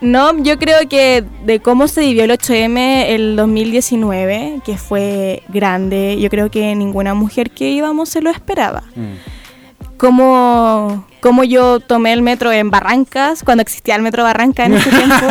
No, 0.03 0.38
yo 0.43 0.60
creo 0.60 0.88
que 0.89 1.24
de 1.45 1.62
cómo 1.62 1.88
se 1.88 2.01
vivió 2.01 2.25
el 2.25 2.31
8M 2.31 3.05
el 3.07 3.38
2019, 3.38 4.60
que 4.65 4.77
fue 4.77 5.43
grande, 5.48 6.17
yo 6.19 6.29
creo 6.29 6.51
que 6.51 6.75
ninguna 6.75 7.13
mujer 7.13 7.51
que 7.51 7.69
íbamos 7.69 8.10
se 8.10 8.22
lo 8.22 8.29
esperaba. 8.29 8.83
Como, 9.95 11.07
como 11.22 11.45
yo 11.45 11.79
tomé 11.79 12.12
el 12.12 12.22
metro 12.22 12.51
en 12.51 12.69
Barrancas, 12.69 13.43
cuando 13.43 13.62
existía 13.62 13.95
el 13.95 14.01
metro 14.01 14.24
Barranca 14.24 14.65
en 14.65 14.74
ese 14.74 14.89
tiempo. 14.89 15.25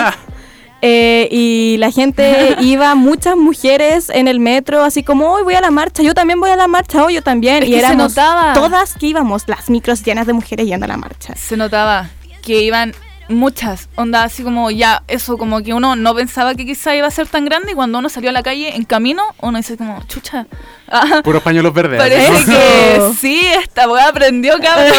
eh, 0.80 1.28
y 1.30 1.76
la 1.78 1.90
gente 1.90 2.56
iba, 2.62 2.94
muchas 2.94 3.36
mujeres 3.36 4.08
en 4.08 4.26
el 4.26 4.40
metro, 4.40 4.84
así 4.84 5.02
como, 5.02 5.32
hoy 5.32 5.42
voy 5.42 5.54
a 5.54 5.60
la 5.60 5.70
marcha, 5.70 6.02
yo 6.02 6.14
también 6.14 6.40
voy 6.40 6.48
a 6.48 6.56
la 6.56 6.66
marcha, 6.66 7.04
hoy 7.04 7.14
yo 7.14 7.22
también. 7.22 7.62
Es 7.62 7.68
y 7.68 7.78
se 7.78 7.94
notaba. 7.94 8.54
todas 8.54 8.94
que 8.94 9.08
íbamos, 9.08 9.46
las 9.48 9.68
micros 9.68 10.02
llenas 10.02 10.26
de 10.26 10.32
mujeres 10.32 10.66
yendo 10.66 10.86
a 10.86 10.88
la 10.88 10.96
marcha. 10.96 11.34
Se 11.36 11.58
notaba 11.58 12.08
que 12.40 12.62
iban 12.62 12.94
muchas, 13.28 13.88
onda 13.96 14.24
así 14.24 14.42
como 14.42 14.70
ya, 14.70 15.02
eso 15.08 15.38
como 15.38 15.62
que 15.62 15.74
uno 15.74 15.96
no 15.96 16.14
pensaba 16.14 16.54
que 16.54 16.64
quizá 16.64 16.94
iba 16.94 17.06
a 17.06 17.10
ser 17.10 17.26
tan 17.26 17.44
grande 17.44 17.72
y 17.72 17.74
cuando 17.74 17.98
uno 17.98 18.08
salió 18.08 18.30
a 18.30 18.32
la 18.32 18.42
calle 18.42 18.76
en 18.76 18.84
camino, 18.84 19.22
uno 19.40 19.58
dice 19.58 19.76
como, 19.76 20.02
chucha, 20.06 20.46
ah, 20.88 21.20
Puros 21.24 21.42
pañuelos 21.42 21.72
verdes. 21.72 21.98
parece 21.98 22.44
que 22.44 23.12
sí, 23.18 23.40
esta 23.60 23.88
weá 23.88 24.08
aprendió, 24.08 24.58
cabrón. 24.60 24.92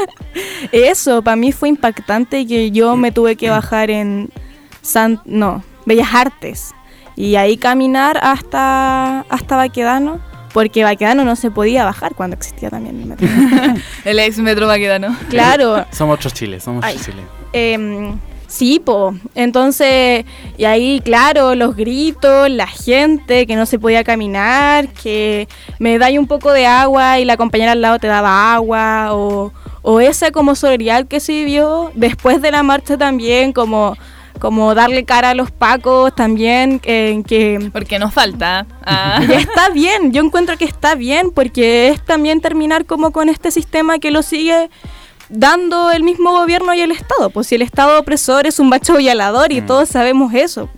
Eso, 0.72 1.22
para 1.22 1.36
mí 1.36 1.52
fue 1.52 1.68
impactante 1.68 2.46
que 2.46 2.70
yo 2.70 2.96
me 2.96 3.12
tuve 3.12 3.36
que 3.36 3.50
bajar 3.50 3.90
en 3.90 4.30
San, 4.82 5.20
no, 5.24 5.62
Bellas 5.84 6.14
Artes 6.14 6.74
y 7.16 7.36
ahí 7.36 7.56
caminar 7.56 8.18
hasta 8.22 9.20
hasta 9.22 9.56
Baquedano, 9.56 10.20
porque 10.56 10.84
Baquedano 10.84 11.22
no 11.22 11.36
se 11.36 11.50
podía 11.50 11.84
bajar 11.84 12.14
cuando 12.14 12.34
existía 12.34 12.70
también 12.70 12.98
el 12.98 13.04
metro. 13.04 13.28
El 14.06 14.18
ex 14.18 14.38
metro 14.38 14.66
vaquedano. 14.66 15.14
claro, 15.28 15.84
Somos 15.92 16.14
otros 16.14 16.32
Chile, 16.32 16.60
somos 16.60 16.82
otros 16.82 17.04
Chile. 17.04 17.20
em, 17.52 18.18
sí, 18.46 18.80
po. 18.82 19.14
Entonces, 19.34 20.24
y 20.56 20.64
ahí, 20.64 21.02
claro, 21.04 21.54
los 21.54 21.76
gritos, 21.76 22.48
la 22.48 22.66
gente, 22.66 23.46
que 23.46 23.54
no 23.54 23.66
se 23.66 23.78
podía 23.78 24.02
caminar, 24.02 24.88
que 24.88 25.46
me 25.78 25.98
dais 25.98 26.18
un 26.18 26.26
poco 26.26 26.50
de 26.52 26.64
agua 26.64 27.18
y 27.18 27.26
la 27.26 27.36
compañera 27.36 27.72
al 27.72 27.82
lado 27.82 27.98
te 27.98 28.06
daba 28.06 28.54
agua, 28.54 29.08
o, 29.12 29.52
o 29.82 30.00
esa 30.00 30.30
como 30.30 30.54
solidaridad 30.54 31.06
que 31.06 31.20
se 31.20 31.32
vivió 31.32 31.92
después 31.94 32.40
de 32.40 32.50
la 32.50 32.62
marcha 32.62 32.96
también, 32.96 33.52
como, 33.52 33.94
como 34.38 34.74
darle 34.74 35.04
cara 35.04 35.30
a 35.30 35.34
los 35.34 35.50
pacos 35.50 36.14
también, 36.14 36.80
en 36.84 37.22
que 37.24 37.70
Porque 37.72 37.98
nos 37.98 38.12
falta. 38.14 38.66
ah. 38.84 39.20
y 39.28 39.32
está 39.32 39.68
bien, 39.70 40.12
yo 40.12 40.22
encuentro 40.22 40.56
que 40.56 40.64
está 40.64 40.94
bien 40.94 41.30
porque 41.34 41.88
es 41.88 42.04
también 42.04 42.40
terminar 42.40 42.84
como 42.86 43.10
con 43.12 43.28
este 43.28 43.50
sistema 43.50 43.98
que 43.98 44.10
lo 44.10 44.22
sigue 44.22 44.70
dando 45.28 45.90
el 45.90 46.02
mismo 46.04 46.30
gobierno 46.32 46.72
y 46.74 46.80
el 46.80 46.92
Estado. 46.92 47.30
Pues 47.30 47.48
si 47.48 47.54
el 47.56 47.62
Estado 47.62 47.98
opresor 47.98 48.46
es 48.46 48.58
un 48.60 48.68
macho 48.68 48.96
violador 48.96 49.50
y 49.52 49.60
Mm. 49.60 49.66
todos 49.66 49.88
sabemos 49.88 50.32
eso. 50.34 50.68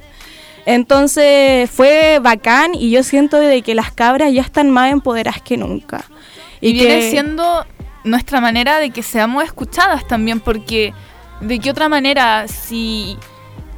Entonces 0.67 1.71
fue 1.71 2.19
bacán 2.21 2.75
y 2.75 2.91
yo 2.91 3.03
siento 3.03 3.39
de 3.39 3.63
que 3.63 3.75
las 3.75 3.91
cabras 3.93 4.33
ya 4.33 4.43
están 4.43 4.71
más 4.71 4.93
empoderadas 4.93 5.41
que 5.43 5.57
nunca. 5.57 6.05
Y, 6.61 6.73
viene 6.75 7.01
que- 7.01 7.11
siendo 7.11 7.65
nuestra 8.05 8.41
manera 8.41 8.79
de 8.79 8.91
que 8.91 9.03
seamos 9.03 9.45
escuchadas 9.45 10.07
también, 10.07 10.41
porque 10.41 10.93
de 11.41 11.59
qué 11.59 11.71
otra 11.71 11.89
manera, 11.89 12.47
si 12.49 13.17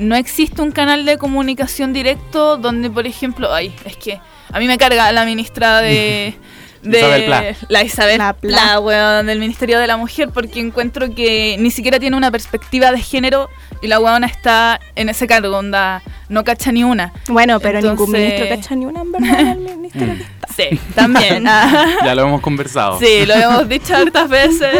no 0.01 0.17
existe 0.17 0.63
un 0.63 0.73
canal 0.73 1.05
de 1.05 1.19
comunicación 1.19 1.93
directo 1.93 2.57
donde, 2.57 2.91
por 2.91 3.07
ejemplo, 3.07 3.53
ay, 3.53 3.75
es 3.85 3.97
que 3.97 4.19
a 4.53 4.59
mí 4.59 4.67
me 4.67 4.79
carga 4.79 5.13
la 5.13 5.25
ministra 5.25 5.81
de... 5.81 6.35
de 6.83 6.99
Isabel 6.99 7.25
Pla. 7.27 7.45
La 7.69 7.85
Isabel 7.85 8.19
La 8.19 8.33
Pla, 8.33 8.57
Pla. 8.57 8.81
weón, 8.81 9.27
del 9.27 9.39
Ministerio 9.39 9.79
de 9.79 9.87
la 9.87 9.99
Mujer, 9.99 10.31
porque 10.33 10.61
encuentro 10.61 11.15
que 11.15 11.57
ni 11.59 11.71
siquiera 11.71 12.01
tiene 12.01 12.17
una 12.17 12.31
perspectiva 12.31 12.91
de 12.91 13.01
género 13.01 13.51
y 13.83 13.89
la 13.89 14.01
weona 14.01 14.27
está 14.27 14.81
en 14.97 15.11
ese 15.11 15.27
cargo, 15.27 15.59
onda, 15.59 16.03
no 16.31 16.43
cacha 16.45 16.73
ni 16.73 16.83
una. 16.83 17.13
Bueno, 17.29 17.61
pero 17.61 17.83
ningún 17.83 18.11
ministro 18.11 18.49
cacha 18.49 18.75
ni 18.75 18.87
una 18.87 19.03
en 19.03 19.13
verdad. 19.13 19.41
el 19.41 19.59
ministerio 19.77 20.17
que 20.17 20.23
está. 20.23 20.49
Sí, 20.57 20.81
también. 20.95 21.45
Ya 22.05 22.15
lo 22.15 22.23
hemos 22.23 22.41
conversado. 22.41 22.99
Sí, 22.99 23.27
lo 23.27 23.35
hemos 23.35 23.69
dicho 23.69 23.95
hartas 23.95 24.29
veces. 24.29 24.75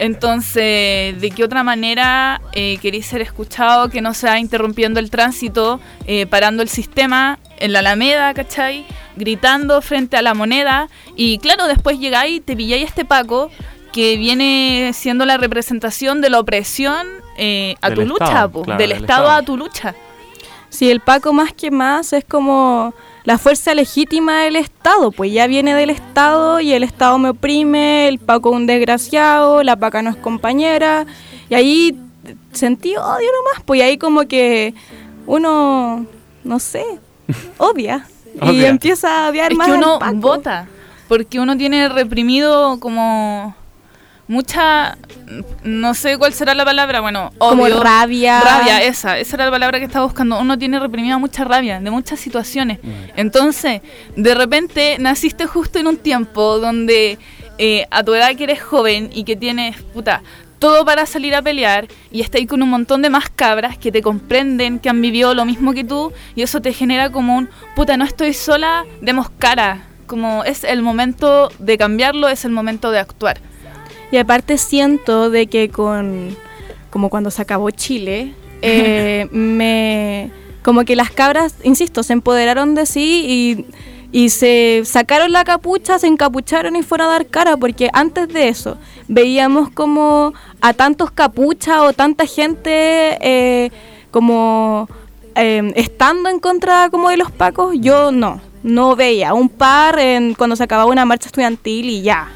Entonces, 0.00 1.20
¿de 1.20 1.30
qué 1.36 1.44
otra 1.44 1.62
manera 1.62 2.40
eh, 2.54 2.78
queréis 2.80 3.04
ser 3.04 3.20
escuchado 3.20 3.90
que 3.90 4.00
no 4.00 4.14
sea 4.14 4.38
interrumpiendo 4.38 4.98
el 4.98 5.10
tránsito, 5.10 5.78
eh, 6.06 6.24
parando 6.24 6.62
el 6.62 6.70
sistema 6.70 7.38
en 7.58 7.74
la 7.74 7.80
Alameda, 7.80 8.32
¿cachai? 8.32 8.86
Gritando 9.16 9.82
frente 9.82 10.16
a 10.16 10.22
la 10.22 10.32
moneda. 10.32 10.88
Y 11.16 11.36
claro, 11.36 11.66
después 11.66 11.98
llegáis 11.98 12.38
y 12.38 12.40
te 12.40 12.56
pilláis 12.56 12.84
a 12.84 12.86
este 12.86 13.04
Paco 13.04 13.50
que 13.92 14.16
viene 14.16 14.92
siendo 14.94 15.26
la 15.26 15.36
representación 15.36 16.22
de 16.22 16.30
la 16.30 16.40
opresión 16.40 17.06
eh, 17.36 17.76
a 17.82 17.90
Del 17.90 18.08
tu 18.08 18.14
Estado, 18.14 18.30
lucha, 18.30 18.48
po, 18.48 18.62
claro, 18.62 18.78
del 18.78 18.88
del 18.88 19.02
Estado 19.02 19.24
Estado. 19.24 19.38
a 19.38 19.42
tu 19.42 19.56
lucha. 19.58 19.94
Sí, 20.70 20.90
el 20.90 21.00
Paco 21.00 21.34
más 21.34 21.52
que 21.52 21.70
más 21.70 22.14
es 22.14 22.24
como 22.24 22.94
la 23.24 23.38
fuerza 23.38 23.74
legítima 23.74 24.42
del 24.42 24.56
Estado, 24.56 25.10
pues 25.12 25.32
ya 25.32 25.46
viene 25.46 25.74
del 25.74 25.90
Estado 25.90 26.60
y 26.60 26.72
el 26.72 26.82
Estado 26.82 27.18
me 27.18 27.30
oprime, 27.30 28.08
el 28.08 28.18
Paco 28.18 28.50
es 28.50 28.56
un 28.56 28.66
desgraciado, 28.66 29.62
la 29.62 29.76
Paca 29.76 30.02
no 30.02 30.10
es 30.10 30.16
compañera, 30.16 31.06
y 31.48 31.54
ahí 31.54 31.98
sentí 32.52 32.96
odio 32.96 33.28
nomás, 33.36 33.62
pues 33.64 33.80
y 33.80 33.82
ahí 33.82 33.98
como 33.98 34.26
que 34.26 34.74
uno, 35.26 36.06
no 36.44 36.58
sé, 36.58 36.84
odia. 37.58 38.06
Y 38.42 38.64
empieza 38.64 39.26
a 39.26 39.30
odiar 39.30 39.52
Es 39.52 39.58
más 39.58 39.66
que 39.66 39.72
al 39.72 39.78
uno 39.78 39.98
Paco. 39.98 40.16
vota, 40.16 40.68
porque 41.08 41.40
uno 41.40 41.56
tiene 41.56 41.88
reprimido 41.88 42.78
como 42.78 43.54
mucha, 44.30 44.96
no 45.64 45.92
sé 45.92 46.16
cuál 46.16 46.32
será 46.32 46.54
la 46.54 46.64
palabra, 46.64 47.00
bueno, 47.00 47.32
Como 47.36 47.64
obvio. 47.64 47.82
rabia. 47.82 48.40
Rabia, 48.40 48.80
esa, 48.84 49.18
esa 49.18 49.34
era 49.36 49.46
la 49.46 49.50
palabra 49.50 49.80
que 49.80 49.86
estaba 49.86 50.04
buscando. 50.04 50.38
Uno 50.38 50.56
tiene 50.56 50.78
reprimida 50.78 51.18
mucha 51.18 51.42
rabia 51.42 51.80
de 51.80 51.90
muchas 51.90 52.20
situaciones. 52.20 52.78
Entonces, 53.16 53.82
de 54.14 54.34
repente 54.36 54.96
naciste 55.00 55.46
justo 55.46 55.80
en 55.80 55.88
un 55.88 55.96
tiempo 55.96 56.60
donde 56.60 57.18
eh, 57.58 57.86
a 57.90 58.04
tu 58.04 58.14
edad 58.14 58.36
que 58.36 58.44
eres 58.44 58.62
joven 58.62 59.10
y 59.12 59.24
que 59.24 59.34
tienes, 59.34 59.82
puta, 59.82 60.22
todo 60.60 60.84
para 60.84 61.06
salir 61.06 61.34
a 61.34 61.42
pelear 61.42 61.88
y 62.12 62.20
estás 62.20 62.38
ahí 62.38 62.46
con 62.46 62.62
un 62.62 62.70
montón 62.70 63.02
de 63.02 63.10
más 63.10 63.30
cabras 63.30 63.78
que 63.78 63.90
te 63.90 64.00
comprenden, 64.00 64.78
que 64.78 64.88
han 64.90 65.00
vivido 65.02 65.34
lo 65.34 65.44
mismo 65.44 65.72
que 65.72 65.82
tú 65.82 66.12
y 66.36 66.42
eso 66.42 66.62
te 66.62 66.72
genera 66.72 67.10
como 67.10 67.36
un, 67.36 67.48
puta, 67.74 67.96
no 67.96 68.04
estoy 68.04 68.32
sola, 68.32 68.84
demos 69.00 69.28
cara. 69.28 69.86
Como 70.06 70.44
es 70.44 70.62
el 70.64 70.82
momento 70.82 71.50
de 71.58 71.78
cambiarlo, 71.78 72.28
es 72.28 72.44
el 72.44 72.50
momento 72.52 72.90
de 72.90 72.98
actuar. 73.00 73.40
Y 74.10 74.16
aparte 74.16 74.58
siento 74.58 75.30
de 75.30 75.46
que 75.46 75.68
con 75.68 76.36
como 76.90 77.08
cuando 77.08 77.30
se 77.30 77.42
acabó 77.42 77.70
Chile, 77.70 78.34
eh, 78.62 79.28
me 79.32 80.30
como 80.62 80.84
que 80.84 80.96
las 80.96 81.10
cabras, 81.10 81.54
insisto, 81.62 82.02
se 82.02 82.12
empoderaron 82.12 82.74
de 82.74 82.84
sí 82.84 83.24
y, 83.26 83.66
y 84.12 84.28
se 84.30 84.82
sacaron 84.84 85.32
la 85.32 85.44
capucha, 85.44 85.98
se 85.98 86.06
encapucharon 86.06 86.76
y 86.76 86.82
fueron 86.82 87.08
a 87.08 87.10
dar 87.12 87.26
cara, 87.26 87.56
porque 87.56 87.88
antes 87.92 88.28
de 88.28 88.48
eso 88.48 88.76
veíamos 89.08 89.70
como 89.70 90.34
a 90.60 90.74
tantos 90.74 91.10
capuchas 91.10 91.80
o 91.80 91.92
tanta 91.92 92.26
gente 92.26 93.16
eh, 93.20 93.70
como 94.10 94.88
eh, 95.34 95.72
estando 95.76 96.28
en 96.28 96.40
contra 96.40 96.90
como 96.90 97.08
de 97.08 97.16
los 97.16 97.30
pacos, 97.30 97.74
yo 97.78 98.12
no, 98.12 98.40
no 98.62 98.96
veía. 98.96 99.32
Un 99.32 99.48
par 99.48 99.98
en, 99.98 100.34
cuando 100.34 100.56
se 100.56 100.64
acababa 100.64 100.90
una 100.90 101.06
marcha 101.06 101.28
estudiantil 101.28 101.88
y 101.88 102.02
ya, 102.02 102.28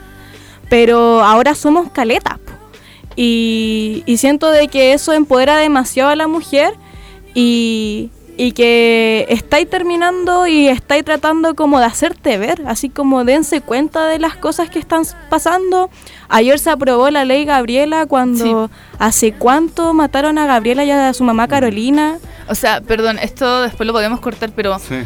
pero 0.74 1.22
ahora 1.22 1.54
somos 1.54 1.88
caletas. 1.92 2.40
Y, 3.14 4.02
y 4.06 4.16
siento 4.16 4.50
de 4.50 4.66
que 4.66 4.92
eso 4.92 5.12
empodera 5.12 5.56
demasiado 5.56 6.10
a 6.10 6.16
la 6.16 6.26
mujer 6.26 6.72
y, 7.32 8.10
y 8.36 8.50
que 8.50 9.24
estáis 9.28 9.70
terminando 9.70 10.48
y 10.48 10.66
estáis 10.66 11.04
tratando 11.04 11.54
como 11.54 11.78
de 11.78 11.86
hacerte 11.86 12.38
ver, 12.38 12.62
así 12.66 12.88
como 12.88 13.24
dense 13.24 13.60
cuenta 13.60 14.06
de 14.06 14.18
las 14.18 14.34
cosas 14.34 14.68
que 14.68 14.80
están 14.80 15.04
pasando. 15.30 15.90
Ayer 16.28 16.58
se 16.58 16.70
aprobó 16.70 17.08
la 17.10 17.24
ley 17.24 17.44
Gabriela 17.44 18.06
cuando 18.06 18.68
hace 18.98 19.32
cuánto 19.32 19.94
mataron 19.94 20.38
a 20.38 20.46
Gabriela 20.46 20.82
y 20.84 20.90
a 20.90 21.12
su 21.14 21.22
mamá 21.22 21.46
Carolina. 21.46 22.18
O 22.48 22.56
sea, 22.56 22.80
perdón, 22.80 23.20
esto 23.20 23.62
después 23.62 23.86
lo 23.86 23.92
podemos 23.92 24.18
cortar, 24.18 24.50
pero 24.56 24.76
Sí. 24.80 24.96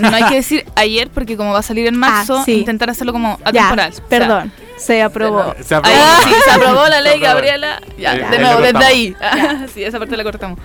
no 0.00 0.08
hay 0.08 0.24
que 0.24 0.36
decir 0.36 0.64
ayer 0.74 1.10
porque 1.10 1.36
como 1.36 1.52
va 1.52 1.58
a 1.58 1.62
salir 1.62 1.86
en 1.86 1.98
marzo, 1.98 2.38
Ah, 2.38 2.44
sí. 2.46 2.52
intentar 2.60 2.88
hacerlo 2.88 3.12
como 3.12 3.38
Ya, 3.40 3.48
atemporal. 3.66 3.90
O 3.90 3.94
sea, 3.94 4.04
perdón, 4.06 4.52
se 4.78 5.02
aprobó. 5.02 5.54
Se 5.62 5.74
aprobó. 5.74 5.94
Ahí 5.96 6.22
sí, 6.24 6.30
se 6.44 6.50
aprobó 6.50 6.86
la 6.88 7.00
ley 7.00 7.14
aprobó. 7.18 7.34
Gabriela. 7.34 7.82
Ya, 7.98 8.14
Eh, 8.16 8.26
de 8.30 8.38
nuevo, 8.38 8.60
desde 8.60 8.84
ahí. 8.84 9.16
sí, 9.74 9.84
esa 9.84 9.98
parte 9.98 10.16
la 10.16 10.24
cortamos. 10.24 10.58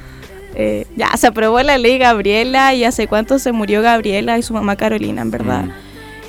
Eh, 0.56 0.86
ya, 0.96 1.10
se 1.18 1.28
aprobó 1.28 1.62
la 1.64 1.78
ley 1.78 1.98
Gabriela 1.98 2.74
y 2.76 2.84
hace 2.84 3.08
cuánto 3.08 3.40
se 3.40 3.52
murió 3.52 3.82
Gabriela 3.82 4.38
y 4.38 4.44
su 4.44 4.54
mamá 4.54 4.76
Carolina, 4.76 5.22
en 5.24 5.32
verdad. 5.32 5.64
Mm. 5.64 5.72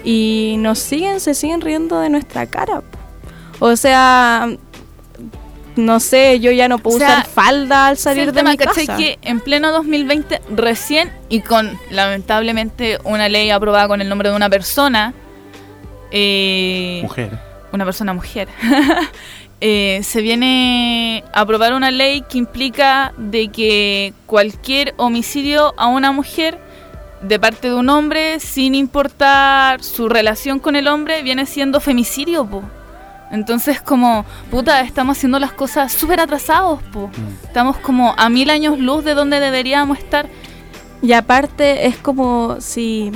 Y 0.04 0.56
nos 0.58 0.78
siguen, 0.78 1.20
se 1.20 1.34
siguen 1.34 1.60
riendo 1.60 2.00
de 2.00 2.08
nuestra 2.10 2.46
cara. 2.46 2.82
O 3.58 3.76
sea, 3.76 4.48
no 5.76 6.00
sé, 6.00 6.40
yo 6.40 6.50
ya 6.52 6.68
no 6.68 6.78
puedo 6.78 6.96
O 6.96 7.00
sea, 7.00 7.08
usar 7.08 7.26
falda 7.26 7.88
al 7.88 7.98
salir 7.98 8.26
de 8.26 8.32
tema, 8.32 8.50
mi 8.52 8.56
¿cachai? 8.56 8.86
casa. 8.86 8.98
Que 8.98 9.18
en 9.22 9.40
pleno 9.40 9.72
2020, 9.72 10.40
recién 10.54 11.12
y 11.28 11.40
con 11.40 11.78
lamentablemente 11.90 12.98
una 13.04 13.28
ley 13.28 13.50
aprobada 13.50 13.88
con 13.88 14.00
el 14.00 14.08
nombre 14.08 14.30
de 14.30 14.36
una 14.36 14.48
persona, 14.50 15.12
eh, 16.10 17.00
Mujer. 17.02 17.38
Una 17.74 17.84
persona 17.84 18.12
mujer, 18.12 18.48
eh, 19.60 20.00
se 20.02 20.22
viene 20.22 21.24
a 21.32 21.40
aprobar 21.40 21.74
una 21.74 21.90
ley 21.90 22.22
que 22.22 22.38
implica 22.38 23.12
de 23.18 23.48
que 23.48 24.14
cualquier 24.26 24.94
homicidio 24.96 25.74
a 25.76 25.88
una 25.88 26.12
mujer 26.12 26.58
de 27.20 27.38
parte 27.40 27.68
de 27.68 27.74
un 27.74 27.88
hombre, 27.88 28.38
sin 28.38 28.74
importar 28.74 29.82
su 29.82 30.08
relación 30.08 30.58
con 30.58 30.76
el 30.76 30.88
hombre, 30.88 31.22
viene 31.22 31.46
siendo 31.46 31.80
femicidio, 31.80 32.46
po. 32.46 32.62
Entonces, 33.30 33.80
como, 33.80 34.24
puta, 34.50 34.82
estamos 34.82 35.16
haciendo 35.16 35.38
las 35.38 35.52
cosas 35.52 35.92
súper 35.92 36.20
atrasados, 36.20 36.82
po. 36.92 37.10
Estamos 37.42 37.78
como 37.78 38.14
a 38.16 38.28
mil 38.28 38.50
años 38.50 38.78
luz 38.78 39.04
de 39.04 39.14
donde 39.14 39.40
deberíamos 39.40 39.98
estar. 39.98 40.28
Y 41.02 41.12
aparte 41.12 41.86
es 41.86 41.96
como 41.96 42.60
si 42.60 43.10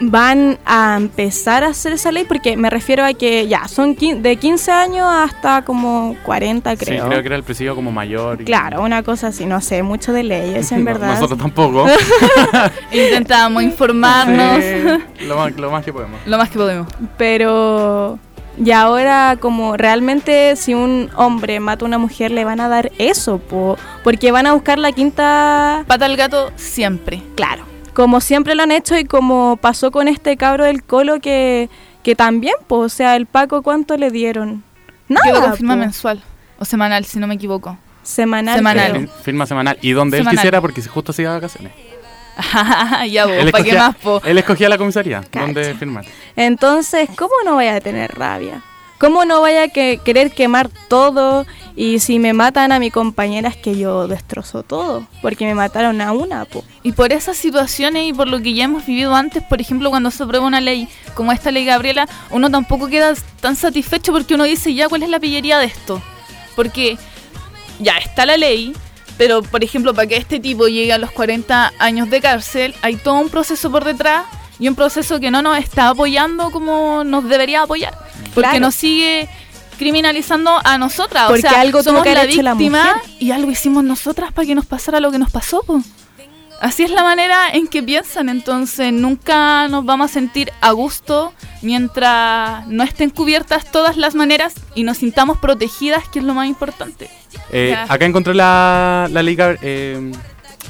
van 0.00 0.58
a 0.64 0.94
empezar 0.96 1.64
a 1.64 1.68
hacer 1.68 1.92
esa 1.92 2.12
ley, 2.12 2.24
porque 2.24 2.56
me 2.56 2.70
refiero 2.70 3.04
a 3.04 3.12
que 3.14 3.48
ya, 3.48 3.66
son 3.66 3.96
quin- 3.96 4.20
de 4.20 4.36
15 4.36 4.70
años 4.70 5.06
hasta 5.08 5.62
como 5.62 6.16
40 6.24 6.76
creo. 6.76 7.02
Sí, 7.02 7.08
creo 7.08 7.20
que 7.20 7.26
era 7.26 7.36
el 7.36 7.42
presidio 7.42 7.74
como 7.74 7.90
mayor. 7.90 8.40
y- 8.40 8.44
Claro, 8.44 8.82
una 8.82 9.02
cosa 9.02 9.28
así, 9.28 9.44
no 9.46 9.60
sé 9.60 9.82
mucho 9.82 10.12
de 10.12 10.22
leyes 10.22 10.70
en 10.72 10.78
No, 10.84 10.84
verdad. 10.84 11.14
Nosotros 11.14 11.38
tampoco. 11.38 11.86
Intentábamos 12.92 13.62
informarnos 13.62 14.62
Sí, 14.62 15.24
lo, 15.26 15.36
más, 15.36 15.52
lo 15.56 15.70
más 15.70 15.84
que 15.84 15.92
podemos. 15.92 16.20
lo 16.26 16.38
más 16.38 16.48
que 16.50 16.58
podemos. 16.58 16.86
Pero 17.16 18.18
y 18.64 18.70
ahora 18.72 19.36
como 19.40 19.76
realmente 19.76 20.56
si 20.56 20.74
un 20.74 21.10
hombre 21.14 21.60
mata 21.60 21.84
a 21.84 21.88
una 21.88 21.98
mujer 21.98 22.30
le 22.32 22.44
van 22.44 22.60
a 22.60 22.68
dar 22.68 22.90
eso, 22.98 23.38
po, 23.38 23.76
porque 24.02 24.32
van 24.32 24.46
a 24.46 24.52
buscar 24.52 24.78
la 24.78 24.90
quinta, 24.92 25.84
Pata 25.86 26.06
al 26.06 26.16
gato 26.16 26.50
siempre. 26.56 27.22
claro, 27.36 27.64
como 27.98 28.20
siempre 28.20 28.54
lo 28.54 28.62
han 28.62 28.70
hecho 28.70 28.96
y 28.96 29.04
como 29.04 29.56
pasó 29.56 29.90
con 29.90 30.06
este 30.06 30.36
cabro 30.36 30.64
del 30.64 30.84
colo 30.84 31.18
que, 31.18 31.68
que 32.04 32.14
también, 32.14 32.54
po, 32.68 32.76
o 32.76 32.88
sea, 32.88 33.16
el 33.16 33.26
Paco 33.26 33.62
cuánto 33.62 33.96
le 33.96 34.12
dieron? 34.12 34.62
Nada. 35.08 35.54
Firma 35.54 35.74
po. 35.74 35.80
mensual 35.80 36.22
o 36.60 36.64
semanal, 36.64 37.04
si 37.06 37.18
no 37.18 37.26
me 37.26 37.34
equivoco. 37.34 37.76
Semanal. 38.04 38.58
Semanal. 38.58 38.92
creo. 38.92 39.08
Firma 39.24 39.46
semanal. 39.46 39.78
Y 39.82 39.90
donde 39.90 40.18
él 40.18 40.20
Semanal. 40.20 40.36
quisiera, 40.36 40.60
porque 40.60 40.80
justo 40.80 41.12
se 41.12 41.22
iba 41.22 41.32
de 41.32 41.40
vacaciones. 41.40 41.72
ya 43.10 43.26
vos, 43.26 43.34
Él 43.34 43.50
¿para 43.50 43.64
qué 43.64 43.70
escogía, 43.70 43.88
más, 43.88 43.96
po? 43.96 44.22
él 44.24 44.38
escogía 44.38 44.68
la 44.68 44.78
comisaría 44.78 45.22
Cacha. 45.22 45.40
donde 45.40 45.74
firmar. 45.74 46.04
Entonces, 46.36 47.08
¿cómo 47.18 47.34
no 47.44 47.56
vaya 47.56 47.74
a 47.74 47.80
tener 47.80 48.16
rabia? 48.16 48.62
¿Cómo 48.98 49.24
no 49.24 49.40
vaya 49.40 49.64
a 49.64 49.68
que- 49.68 50.00
querer 50.04 50.32
quemar 50.32 50.68
todo? 50.88 51.46
Y 51.76 52.00
si 52.00 52.18
me 52.18 52.32
matan 52.32 52.72
a 52.72 52.80
mi 52.80 52.90
compañera 52.90 53.48
es 53.48 53.56
que 53.56 53.76
yo 53.78 54.08
destrozo 54.08 54.64
todo, 54.64 55.06
porque 55.22 55.44
me 55.46 55.54
mataron 55.54 56.00
a 56.00 56.10
una, 56.12 56.44
po. 56.44 56.64
Y 56.82 56.90
por 56.90 57.12
esas 57.12 57.36
situaciones 57.36 58.04
y 58.08 58.12
por 58.12 58.26
lo 58.26 58.40
que 58.42 58.52
ya 58.54 58.64
hemos 58.64 58.84
vivido 58.84 59.14
antes, 59.14 59.44
por 59.44 59.60
ejemplo, 59.60 59.90
cuando 59.90 60.10
se 60.10 60.24
aprueba 60.24 60.44
una 60.44 60.60
ley 60.60 60.88
como 61.14 61.30
esta 61.30 61.52
ley 61.52 61.64
Gabriela, 61.64 62.08
uno 62.30 62.50
tampoco 62.50 62.88
queda 62.88 63.14
tan 63.40 63.54
satisfecho 63.54 64.12
porque 64.12 64.34
uno 64.34 64.42
dice, 64.44 64.74
ya, 64.74 64.88
¿cuál 64.88 65.04
es 65.04 65.08
la 65.08 65.20
pillería 65.20 65.58
de 65.60 65.66
esto? 65.66 66.02
Porque 66.56 66.98
ya 67.78 67.96
está 67.98 68.26
la 68.26 68.36
ley, 68.36 68.74
pero 69.16 69.42
por 69.42 69.62
ejemplo, 69.62 69.94
para 69.94 70.08
que 70.08 70.16
este 70.16 70.40
tipo 70.40 70.66
llegue 70.66 70.92
a 70.92 70.98
los 70.98 71.12
40 71.12 71.72
años 71.78 72.10
de 72.10 72.20
cárcel, 72.20 72.74
hay 72.82 72.96
todo 72.96 73.14
un 73.14 73.28
proceso 73.28 73.70
por 73.70 73.84
detrás 73.84 74.24
y 74.58 74.68
un 74.68 74.74
proceso 74.74 75.20
que 75.20 75.30
no 75.30 75.42
nos 75.42 75.58
está 75.58 75.88
apoyando 75.88 76.50
como 76.50 77.04
nos 77.04 77.24
debería 77.28 77.62
apoyar. 77.62 77.96
Porque 78.34 78.50
Claro. 78.50 78.60
nos 78.60 78.74
sigue 78.74 79.28
criminalizando 79.78 80.58
a 80.64 80.78
nosotras. 80.78 81.26
Porque 81.28 81.46
o 81.46 81.50
sea, 81.50 81.60
algo 81.60 81.82
somos 81.82 82.02
que 82.02 82.14
la 82.14 82.24
víctima 82.24 83.00
y 83.20 83.30
algo 83.30 83.50
hicimos 83.50 83.84
nosotras 83.84 84.32
para 84.32 84.46
que 84.46 84.54
nos 84.54 84.66
pasara 84.66 85.00
lo 85.00 85.10
que 85.12 85.18
nos 85.18 85.30
pasó. 85.30 85.62
po. 85.62 85.80
Así 86.60 86.82
es 86.82 86.90
la 86.90 87.04
manera 87.04 87.48
en 87.52 87.68
que 87.68 87.84
piensan, 87.84 88.28
entonces 88.28 88.92
nunca 88.92 89.68
nos 89.68 89.84
vamos 89.84 90.10
a 90.10 90.12
sentir 90.14 90.50
a 90.60 90.72
gusto 90.72 91.32
mientras 91.62 92.66
no 92.66 92.82
estén 92.82 93.10
cubiertas 93.10 93.70
todas 93.70 93.96
las 93.96 94.16
maneras 94.16 94.54
y 94.74 94.82
nos 94.82 94.96
sintamos 94.98 95.38
protegidas, 95.38 96.08
que 96.08 96.18
es 96.18 96.24
lo 96.24 96.34
más 96.34 96.48
importante. 96.48 97.08
Eh, 97.52 97.76
acá 97.88 98.04
encontré 98.06 98.34
la, 98.34 99.06
la 99.10 99.22
ley, 99.22 99.36
Gab- 99.36 99.58
eh, 99.62 100.10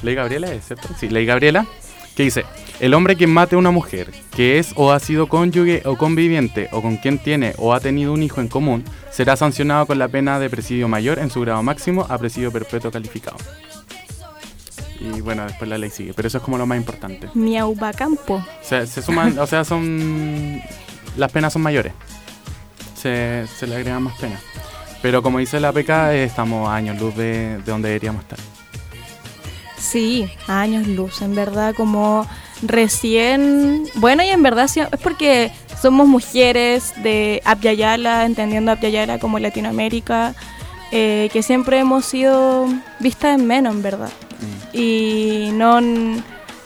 ley 0.02 0.14
Gabriela, 0.14 0.52
¿es 0.52 0.66
cierto? 0.66 0.88
Sí, 1.00 1.08
ley 1.08 1.24
Gabriela, 1.24 1.64
que 2.18 2.24
dice, 2.24 2.44
el 2.80 2.94
hombre 2.94 3.14
que 3.14 3.28
mate 3.28 3.54
a 3.54 3.60
una 3.60 3.70
mujer, 3.70 4.10
que 4.34 4.58
es 4.58 4.72
o 4.74 4.90
ha 4.90 4.98
sido 4.98 5.28
cónyuge 5.28 5.82
o 5.84 5.96
conviviente, 5.96 6.68
o 6.72 6.82
con 6.82 6.96
quien 6.96 7.20
tiene 7.20 7.54
o 7.58 7.72
ha 7.72 7.78
tenido 7.78 8.12
un 8.12 8.24
hijo 8.24 8.40
en 8.40 8.48
común, 8.48 8.82
será 9.12 9.36
sancionado 9.36 9.86
con 9.86 10.00
la 10.00 10.08
pena 10.08 10.40
de 10.40 10.50
presidio 10.50 10.88
mayor 10.88 11.20
en 11.20 11.30
su 11.30 11.40
grado 11.42 11.62
máximo 11.62 12.06
a 12.08 12.18
presidio 12.18 12.50
perpetuo 12.50 12.90
calificado. 12.90 13.36
Y 14.98 15.20
bueno, 15.20 15.44
después 15.44 15.70
la 15.70 15.78
ley 15.78 15.90
sigue, 15.90 16.12
pero 16.12 16.26
eso 16.26 16.38
es 16.38 16.44
como 16.44 16.58
lo 16.58 16.66
más 16.66 16.76
importante. 16.76 17.28
Miaubacampo. 17.34 18.34
O 18.34 18.64
sea, 18.64 18.84
se 18.84 19.00
suman, 19.00 19.38
o 19.38 19.46
sea, 19.46 19.62
son. 19.62 20.60
Las 21.16 21.30
penas 21.30 21.52
son 21.52 21.62
mayores. 21.62 21.92
Se, 22.96 23.46
se 23.46 23.68
le 23.68 23.76
agregan 23.76 24.02
más 24.02 24.18
penas. 24.18 24.42
Pero 25.02 25.22
como 25.22 25.38
dice 25.38 25.60
la 25.60 25.72
PK, 25.72 26.14
eh, 26.14 26.24
estamos 26.24 26.68
a 26.68 26.74
años 26.74 27.00
luz 27.00 27.14
de, 27.14 27.58
de 27.58 27.70
donde 27.70 27.90
deberíamos 27.90 28.22
estar. 28.22 28.40
Sí, 29.78 30.30
años 30.46 30.86
luz, 30.86 31.22
en 31.22 31.34
verdad, 31.34 31.74
como 31.74 32.26
recién... 32.62 33.84
Bueno, 33.94 34.22
y 34.22 34.28
en 34.28 34.42
verdad 34.42 34.66
es 34.66 34.86
porque 35.02 35.52
somos 35.80 36.06
mujeres 36.06 36.92
de 37.02 37.40
Abya 37.44 37.94
entendiendo 38.24 38.72
Abya 38.72 39.18
como 39.18 39.38
Latinoamérica, 39.38 40.34
eh, 40.90 41.28
que 41.32 41.42
siempre 41.42 41.78
hemos 41.78 42.04
sido 42.04 42.66
vistas 42.98 43.38
en 43.38 43.46
menos, 43.46 43.74
en 43.74 43.82
verdad. 43.82 44.10
y 44.72 45.50
no 45.52 45.80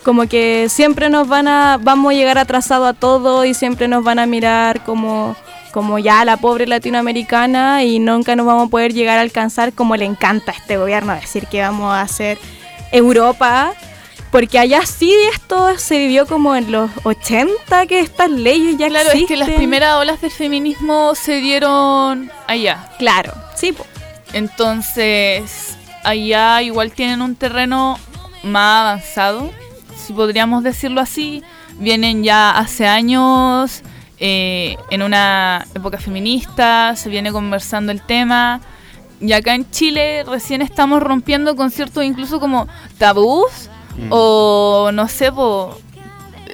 como 0.03 0.27
que 0.27 0.67
siempre 0.69 1.09
nos 1.09 1.27
van 1.27 1.47
a 1.47 1.77
vamos 1.81 2.11
a 2.11 2.15
llegar 2.15 2.37
atrasado 2.37 2.85
a 2.85 2.93
todo 2.93 3.45
y 3.45 3.53
siempre 3.53 3.87
nos 3.87 4.03
van 4.03 4.19
a 4.19 4.25
mirar 4.25 4.83
como 4.83 5.35
como 5.71 5.97
ya 5.97 6.23
la 6.25 6.37
pobre 6.37 6.67
latinoamericana 6.67 7.83
y 7.83 7.99
nunca 7.99 8.35
nos 8.35 8.45
vamos 8.45 8.67
a 8.67 8.69
poder 8.69 8.93
llegar 8.93 9.17
a 9.17 9.21
alcanzar 9.21 9.73
como 9.73 9.95
le 9.95 10.05
encanta 10.05 10.51
a 10.51 10.55
este 10.55 10.77
gobierno 10.77 11.13
decir 11.13 11.47
que 11.47 11.61
vamos 11.61 11.93
a 11.93 12.01
hacer 12.01 12.37
Europa. 12.93 13.73
Porque 14.31 14.57
allá 14.57 14.83
sí 14.87 15.13
esto 15.31 15.77
se 15.77 15.99
vivió 15.99 16.25
como 16.25 16.55
en 16.55 16.71
los 16.71 16.89
80 17.03 17.85
que 17.85 17.99
estas 17.99 18.31
leyes 18.31 18.77
ya 18.79 18.87
Claro, 18.87 19.09
es 19.11 19.25
que 19.27 19.35
las 19.37 19.47
existen. 19.47 19.55
primeras 19.57 19.97
olas 19.97 20.21
del 20.21 20.31
feminismo 20.31 21.13
se 21.13 21.35
dieron 21.35 22.31
allá. 22.47 22.89
Claro, 22.97 23.31
sí, 23.55 23.73
po. 23.73 23.85
Entonces, 24.33 25.77
allá 26.03 26.61
igual 26.63 26.91
tienen 26.91 27.21
un 27.21 27.35
terreno 27.35 27.99
más 28.41 28.81
avanzado, 28.81 29.51
si 29.95 30.13
podríamos 30.13 30.63
decirlo 30.63 30.99
así. 31.01 31.43
Vienen 31.77 32.23
ya 32.23 32.51
hace 32.51 32.87
años 32.87 33.81
eh, 34.19 34.77
en 34.89 35.01
una 35.03 35.67
época 35.75 35.99
feminista, 35.99 36.95
se 36.95 37.09
viene 37.09 37.31
conversando 37.31 37.91
el 37.91 38.01
tema. 38.01 38.61
Y 39.23 39.33
acá 39.33 39.55
en 39.55 39.69
Chile 39.71 40.23
recién 40.27 40.61
estamos 40.61 41.01
rompiendo 41.01 41.55
con 41.55 41.71
ciertos 41.71 42.03
incluso 42.03 42.39
como 42.39 42.67
tabús 42.97 43.69
Mm. 43.97 44.07
o 44.09 44.89
no 44.93 45.07
sé, 45.07 45.31
po, 45.31 45.77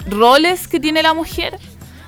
roles 0.08 0.68
que 0.68 0.80
tiene 0.80 1.02
la 1.04 1.14
mujer. 1.14 1.58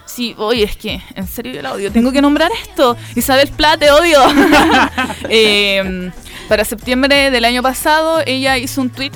Sí, 0.05 0.35
oye, 0.37 0.63
es 0.63 0.75
que, 0.75 1.01
en 1.15 1.27
serio 1.27 1.53
yo 1.53 1.61
la 1.61 1.71
odio. 1.73 1.91
Tengo 1.91 2.11
que 2.11 2.21
nombrar 2.21 2.51
esto. 2.61 2.97
Isabel 3.15 3.49
Pla, 3.49 3.77
te 3.77 3.91
odio. 3.91 4.19
Eh, 5.29 6.11
para 6.49 6.65
septiembre 6.65 7.31
del 7.31 7.45
año 7.45 7.63
pasado, 7.63 8.21
ella 8.25 8.57
hizo 8.57 8.81
un 8.81 8.89
tweet, 8.89 9.11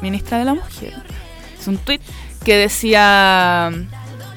ministra 0.00 0.38
de 0.38 0.44
la 0.44 0.54
Mujer, 0.54 0.94
hizo 1.60 1.70
un 1.70 1.78
tweet 1.78 2.00
que 2.44 2.56
decía, 2.56 3.70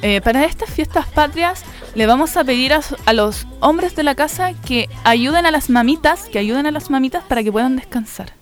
eh, 0.04 0.22
para 0.22 0.46
estas 0.46 0.70
fiestas 0.70 1.08
patrias 1.08 1.64
le 1.96 2.06
vamos 2.08 2.36
a 2.38 2.44
pedir 2.44 2.74
a, 2.74 3.14
los 3.14 3.46
hombres 3.60 3.96
de 3.96 4.04
la 4.04 4.16
casa 4.16 4.54
que 4.66 4.90
ayuden 5.04 5.46
a 5.46 5.52
las 5.52 5.70
mamitas, 5.70 6.24
que 6.32 6.40
ayuden 6.40 6.66
a 6.66 6.72
las 6.72 6.90
mamitas 6.90 7.24
para 7.24 7.44
que 7.44 7.52
puedan 7.52 7.76
descansar. 7.76 8.34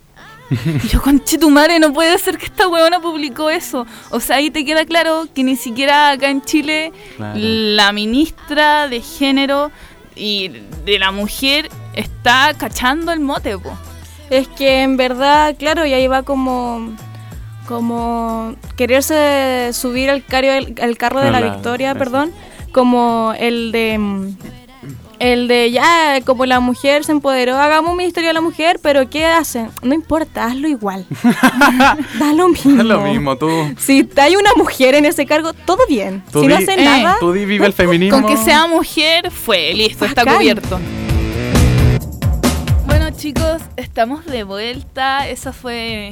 Y 0.84 0.88
yo, 0.90 1.02
conchetumare, 1.02 1.80
no 1.80 1.94
puede 1.94 2.18
ser 2.18 2.38
que 2.38 2.46
esta 2.46 2.68
huevona 2.68 3.00
publicó 3.00 3.50
eso. 3.50 3.86
O 4.10 4.20
sea, 4.20 4.36
ahí 4.38 4.52
te 4.52 4.66
queda 4.66 4.86
claro 4.86 5.28
que 5.34 5.44
ni 5.44 5.56
siquiera 5.56 6.12
acá 6.12 6.30
en 6.30 6.42
Chile 6.42 6.92
Claro. 7.16 7.34
la 7.40 7.92
ministra 7.94 8.88
de 8.90 9.02
género 9.02 9.72
y 10.16 10.50
de 10.86 11.00
la 11.00 11.12
mujer 11.12 11.70
está 11.94 12.54
cachando 12.58 13.12
el 13.14 13.22
mote, 13.22 13.58
po. 13.58 13.72
Es 14.30 14.48
que 14.50 14.82
en 14.82 14.98
verdad, 14.98 15.56
claro, 15.58 15.86
y 15.86 15.94
ahí 15.94 16.08
va 16.08 16.24
como 16.24 16.94
como 17.68 18.56
quererse 18.76 19.70
subir 19.74 20.10
al, 20.10 20.26
carro 20.26 20.48
al 20.82 20.98
carro 20.98 21.22
de 21.22 21.32
la, 21.32 21.40
la- 21.40 21.54
victoria, 21.54 21.96
perdón, 21.96 22.34
como 22.72 23.34
el 23.38 23.72
de 23.72 23.98
mm, 23.98 24.38
el 25.20 25.48
de 25.48 25.70
ya, 25.70 26.20
como 26.26 26.48
la 26.48 26.60
mujer 26.60 27.04
se 27.04 27.12
empoderó, 27.12 27.56
hagamos 27.60 27.92
un 27.92 27.98
ministerio 27.98 28.30
de 28.30 28.34
la 28.34 28.42
mujer, 28.42 28.80
pero 28.82 29.08
¿qué 29.08 29.28
hacen? 29.28 29.70
No 29.84 29.94
importa, 29.94 30.46
hazlo 30.46 30.68
igual. 30.68 31.06
da 32.20 32.34
lo 32.36 32.50
mismo. 32.50 32.80
Es 32.82 32.86
lo 32.88 33.02
mismo, 33.02 33.38
tú. 33.38 33.48
Si 33.78 34.10
hay 34.18 34.36
una 34.36 34.50
mujer 34.58 34.96
en 34.96 35.06
ese 35.06 35.28
cargo, 35.28 35.54
todo 35.54 35.78
bien. 35.88 36.24
Tú 36.32 36.42
si 36.42 36.48
no 36.48 36.58
di- 36.58 36.64
hace 36.64 36.74
eh, 36.82 36.84
nada, 36.86 37.18
Tú 37.20 37.34
di 37.34 37.46
vive 37.46 37.68
el 37.68 37.74
feminismo. 37.74 38.20
Con 38.20 38.28
que 38.28 38.36
sea 38.44 38.66
mujer, 38.66 39.30
fue, 39.30 39.74
listo, 39.76 40.06
está 40.06 40.24
Bacán. 40.24 40.38
cubierto. 40.40 40.80
Bueno, 42.88 43.10
chicos, 43.16 43.62
estamos 43.78 44.26
de 44.26 44.44
vuelta. 44.44 45.28
Esa 45.30 45.54
fue 45.54 46.12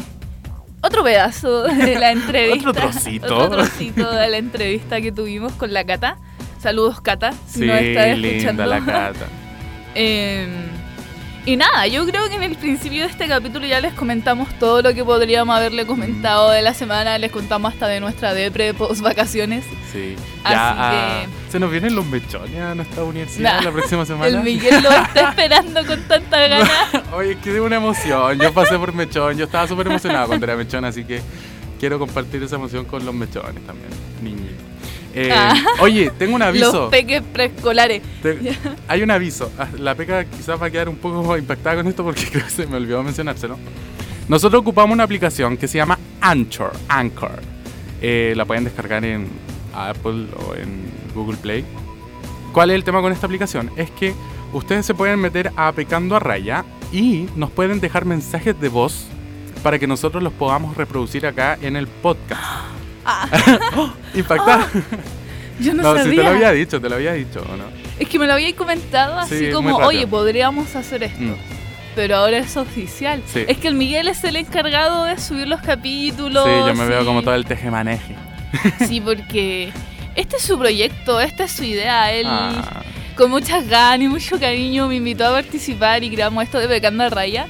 otro 0.81 1.03
pedazo 1.03 1.63
de 1.63 1.95
la 1.95 2.11
entrevista. 2.13 2.69
Otro 2.69 2.81
trocito. 2.89 3.37
Otro 3.37 3.49
trocito 3.57 4.11
de 4.11 4.27
la 4.29 4.37
entrevista 4.37 5.01
que 5.01 5.11
tuvimos 5.11 5.51
con 5.53 5.73
la 5.73 5.83
Cata. 5.83 6.17
Saludos, 6.59 6.99
Cata, 7.01 7.31
si 7.47 7.59
Sí, 7.61 7.65
nos 7.65 7.79
estás 7.81 8.07
escuchando. 8.17 8.65
la 8.65 8.79
cata. 8.85 9.25
Eh, 9.95 10.47
y 11.47 11.55
nada, 11.57 11.87
yo 11.87 12.05
creo 12.05 12.29
que 12.29 12.35
en 12.35 12.43
el 12.43 12.55
principio 12.55 13.01
de 13.01 13.07
este 13.07 13.27
capítulo 13.27 13.65
ya 13.65 13.81
les 13.81 13.91
comentamos 13.95 14.47
todo 14.59 14.83
lo 14.83 14.93
que 14.93 15.03
podríamos 15.03 15.55
haberle 15.57 15.87
comentado 15.87 16.51
de 16.51 16.61
la 16.61 16.75
semana. 16.75 17.17
Les 17.17 17.31
contamos 17.31 17.73
hasta 17.73 17.87
de 17.87 17.99
nuestra 17.99 18.35
depre 18.35 18.75
post 18.75 19.01
vacaciones. 19.01 19.65
Sí. 19.91 20.15
Así 20.43 20.53
Ya, 20.53 20.75
ah, 20.77 21.21
que- 21.25 21.51
se 21.51 21.59
nos 21.59 21.71
vienen 21.71 21.95
los 21.95 22.05
mechones 22.05 22.61
a 22.61 22.75
nuestra 22.75 23.03
universidad 23.03 23.55
Nah, 23.57 23.61
la 23.63 23.71
próxima 23.71 24.05
semana. 24.05 24.27
El 24.27 24.41
Miguel 24.43 24.83
lo 24.83 24.91
está 24.91 25.29
esperando 25.31 25.85
con 25.85 26.01
tanta 26.03 26.39
ganas. 26.47 26.69
Oye, 27.13 27.31
es 27.31 27.37
que 27.37 27.55
es 27.55 27.59
una 27.59 27.77
emoción. 27.77 28.37
Yo 28.39 28.53
pasé 28.53 28.77
por 28.77 28.93
mechón. 28.93 29.35
Yo 29.37 29.45
estaba 29.45 29.67
súper 29.67 29.87
emocionado 29.87 30.27
cuando 30.27 30.45
era 30.45 30.55
mechón, 30.55 30.85
así 30.85 31.03
que 31.03 31.19
quiero 31.79 31.97
compartir 31.97 32.43
esa 32.43 32.57
emoción 32.57 32.85
con 32.85 33.03
los 33.03 33.13
mechones 33.15 33.65
también, 33.65 33.89
niños. 34.21 34.48
Eh, 35.21 35.29
Ah. 35.33 35.53
Oye, 35.81 36.11
tengo 36.17 36.35
un 36.35 36.41
aviso. 36.49 36.71
Los 36.71 36.89
peques 36.91 37.21
preescolares. 37.21 38.01
Te- 38.21 38.37
hay 38.87 39.01
un 39.03 39.11
aviso. 39.11 39.51
Ah, 39.57 39.67
La 39.77 39.95
peca 39.95 40.23
quizás 40.25 40.61
va 40.61 40.67
a 40.67 40.71
quedar 40.71 40.87
un 40.89 40.95
poco 40.95 41.37
impactada 41.37 41.75
con 41.77 41.87
esto 41.87 42.03
porque 42.03 42.25
creo 42.31 42.43
que 42.45 42.49
se 42.51 42.65
me 42.67 42.77
olvidó 42.77 43.03
mencionárselo. 43.03 43.57
Nosotros 44.27 44.61
ocupamos 44.61 44.93
una 44.93 45.03
aplicación 45.03 45.57
que 45.57 45.67
se 45.67 45.77
llama 45.77 45.97
Anchor. 46.21 46.71
Anchor. 46.87 47.41
Eh, 48.01 48.33
la 48.37 48.45
pueden 48.45 48.63
descargar 48.63 49.03
en 49.03 49.27
Apple 49.73 50.27
o 50.47 50.55
en 50.55 50.83
Google 51.13 51.37
Play. 51.37 51.65
¿Cuál 52.53 52.69
es 52.71 52.75
el 52.75 52.83
tema 52.83 53.01
con 53.01 53.11
esta 53.11 53.25
aplicación? 53.25 53.69
Es 53.75 53.91
que 53.91 54.13
ustedes 54.53 54.85
se 54.85 54.93
pueden 54.93 55.19
meter 55.19 55.51
a 55.55 55.71
Pecando 55.71 56.15
a 56.15 56.19
Raya 56.19 56.63
y 56.91 57.27
nos 57.35 57.51
pueden 57.51 57.79
dejar 57.79 58.05
mensajes 58.05 58.59
de 58.59 58.69
voz 58.69 59.05
para 59.63 59.77
que 59.77 59.85
nosotros 59.87 60.23
los 60.23 60.33
podamos 60.33 60.77
reproducir 60.77 61.25
acá 61.27 61.57
en 61.61 61.75
el 61.75 61.87
podcast. 61.87 62.41
Oh, 63.75 63.91
impactada. 64.15 64.67
Yo 65.59 65.73
no, 65.73 65.83
no, 65.83 65.95
sabía. 65.95 66.03
si 66.11 66.15
te 66.15 66.23
lo 66.23 66.29
había 66.29 66.51
dicho, 66.51 66.81
te 66.81 66.89
lo 66.89 66.95
había 66.95 67.13
dicho, 67.13 67.41
¿o 67.41 67.57
no? 67.57 67.65
Es 67.99 68.07
que 68.07 68.17
me 68.17 68.27
lo 68.27 68.33
habíais 68.33 68.55
comentado 68.55 69.27
Sí, 69.27 69.35
así 69.35 69.51
como, 69.51 69.75
oye, 69.77 70.07
podríamos 70.07 70.73
hacer 70.75 71.03
esto. 71.03 71.19
Mm. 71.21 71.35
Pero 71.95 72.15
ahora 72.15 72.37
es 72.37 72.55
oficial. 72.55 73.21
Sí. 73.25 73.43
Es 73.47 73.57
que 73.57 73.67
el 73.67 73.75
Miguel 73.75 74.07
es 74.07 74.23
el 74.23 74.37
encargado 74.37 75.03
de 75.03 75.19
subir 75.19 75.47
los 75.47 75.61
capítulos. 75.61 76.45
Sí, 76.45 76.51
yo 76.67 76.73
me 76.75 76.85
veo 76.85 77.03
como 77.03 77.21
todo 77.21 77.35
el 77.35 77.45
tejemaneje. 77.45 78.15
Sí, 78.87 78.99
porque 79.01 79.71
este 80.15 80.37
es 80.37 80.43
su 80.43 80.57
proyecto, 80.57 81.19
esta 81.19 81.43
es 81.43 81.51
su 81.51 81.63
idea. 81.63 82.11
Él, 82.11 82.25
Ah, 82.27 82.81
con 83.15 83.29
muchas 83.29 83.67
ganas 83.67 84.05
y 84.05 84.07
mucho 84.07 84.39
cariño, 84.39 84.87
me 84.87 84.95
invitó 84.95 85.25
a 85.27 85.31
participar 85.31 86.03
y 86.03 86.09
creamos 86.09 86.43
esto 86.43 86.57
de 86.57 86.67
Becando 86.67 87.03
a 87.03 87.09
Raya. 87.09 87.47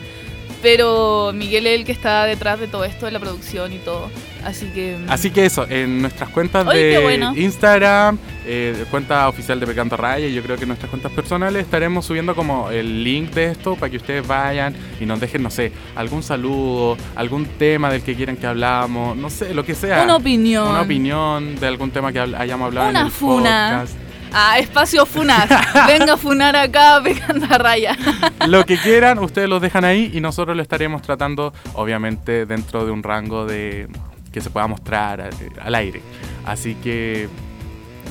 Pero 0.61 1.31
Miguel 1.33 1.67
es 1.67 1.79
el 1.79 1.85
que 1.85 1.91
está 1.91 2.25
detrás 2.25 2.59
de 2.59 2.67
todo 2.67 2.83
esto, 2.83 3.05
de 3.05 3.11
la 3.13 3.19
producción 3.19 3.71
y 3.71 3.77
todo. 3.77 4.09
Así 4.43 4.67
que. 4.67 4.97
mm, 4.97 5.09
Así 5.11 5.31
que 5.31 5.45
eso, 5.45 5.67
en 5.69 6.01
nuestras 6.01 6.29
cuentas 6.29 6.65
de 6.67 6.99
bueno. 7.01 7.33
Instagram, 7.35 8.17
eh, 8.45 8.85
cuenta 8.89 9.27
oficial 9.27 9.59
de 9.59 9.67
Pecando 9.67 9.97
Raya, 9.97 10.27
y 10.27 10.33
yo 10.33 10.41
creo 10.41 10.55
que 10.57 10.63
en 10.63 10.69
nuestras 10.69 10.89
cuentas 10.89 11.11
personales 11.11 11.63
estaremos 11.63 12.05
subiendo 12.05 12.35
como 12.35 12.69
el 12.69 13.03
link 13.03 13.31
de 13.31 13.51
esto 13.51 13.75
para 13.75 13.89
que 13.89 13.97
ustedes 13.97 14.25
vayan 14.25 14.73
y 14.99 15.05
nos 15.05 15.19
dejen, 15.19 15.43
no 15.43 15.49
sé, 15.49 15.71
algún 15.95 16.23
saludo, 16.23 16.97
algún 17.15 17.45
tema 17.45 17.91
del 17.91 18.01
que 18.01 18.15
quieran 18.15 18.37
que 18.37 18.47
hablamos, 18.47 19.15
no 19.17 19.29
sé, 19.29 19.53
lo 19.53 19.63
que 19.65 19.75
sea. 19.75 20.03
Una 20.03 20.15
opinión. 20.15 20.67
Una 20.69 20.81
opinión 20.81 21.55
de 21.59 21.67
algún 21.67 21.91
tema 21.91 22.11
que 22.11 22.19
hayamos 22.19 22.67
hablado 22.67 22.89
Una 22.89 22.99
en 23.01 23.05
el 23.07 23.11
funa. 23.11 23.69
podcast. 23.81 24.09
Ah, 24.31 24.59
espacio 24.59 25.07
Funas. 25.07 25.49
Venga 25.87 26.13
a 26.13 26.17
funar 26.17 26.55
acá, 26.55 26.99
Becando 26.99 27.47
a 27.49 27.57
Raya. 27.57 27.97
Lo 28.47 28.63
que 28.63 28.77
quieran, 28.77 29.17
ustedes 29.19 29.49
los 29.49 29.59
dejan 29.59 29.85
ahí 29.85 30.11
y 30.13 30.21
nosotros 30.21 30.55
lo 30.55 30.61
estaremos 30.61 31.01
tratando, 31.01 31.51
obviamente, 31.73 32.45
dentro 32.45 32.85
de 32.85 32.91
un 32.91 33.01
rango 33.01 33.47
de 33.47 33.87
que 34.31 34.41
se 34.41 34.49
pueda 34.49 34.67
mostrar 34.67 35.29
al 35.61 35.75
aire. 35.75 36.01
Así 36.45 36.75
que 36.75 37.29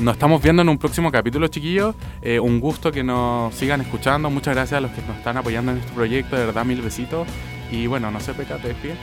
nos 0.01 0.15
estamos 0.15 0.41
viendo 0.43 0.63
en 0.63 0.69
un 0.69 0.79
próximo 0.79 1.11
capítulo, 1.11 1.49
chiquillos. 1.49 1.95
Eh, 2.23 2.39
un 2.39 2.61
gusto 2.61 2.93
que 2.93 3.03
nos 3.03 3.55
sigan 3.55 3.81
escuchando. 3.81 4.31
Muchas 4.31 4.55
gracias 4.55 4.79
a 4.79 4.81
los 4.81 4.91
que 4.93 5.03
nos 5.03 5.17
están 5.17 5.37
apoyando 5.37 5.73
en 5.73 5.79
este 5.79 5.93
proyecto. 5.93 6.37
De 6.37 6.47
verdad, 6.47 6.65
mil 6.65 6.81
besitos. 6.83 7.27
Y 7.71 7.87
bueno, 7.87 8.11
no 8.11 8.21
sé, 8.21 8.35
Peca, 8.35 8.57
te 8.57 8.69
despides. 8.69 8.99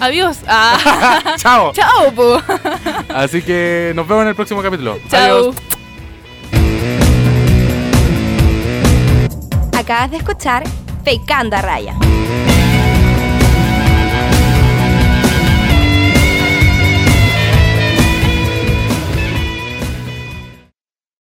Adiós. 0.00 0.40
Ah, 0.48 1.34
¡Chao! 1.36 1.72
chao, 1.72 2.12
po. 2.14 2.40
Así 3.14 3.42
que 3.42 3.92
nos 3.94 4.06
vemos 4.06 4.22
en 4.22 4.28
el 4.28 4.34
próximo 4.34 4.62
capítulo. 4.62 4.98
Chao. 5.08 5.20
Adiós. 5.20 5.56
Acabas 9.76 10.10
de 10.10 10.16
escuchar 10.16 10.64
Pecando 11.04 11.56
a 11.56 11.62
Raya. 11.62 11.94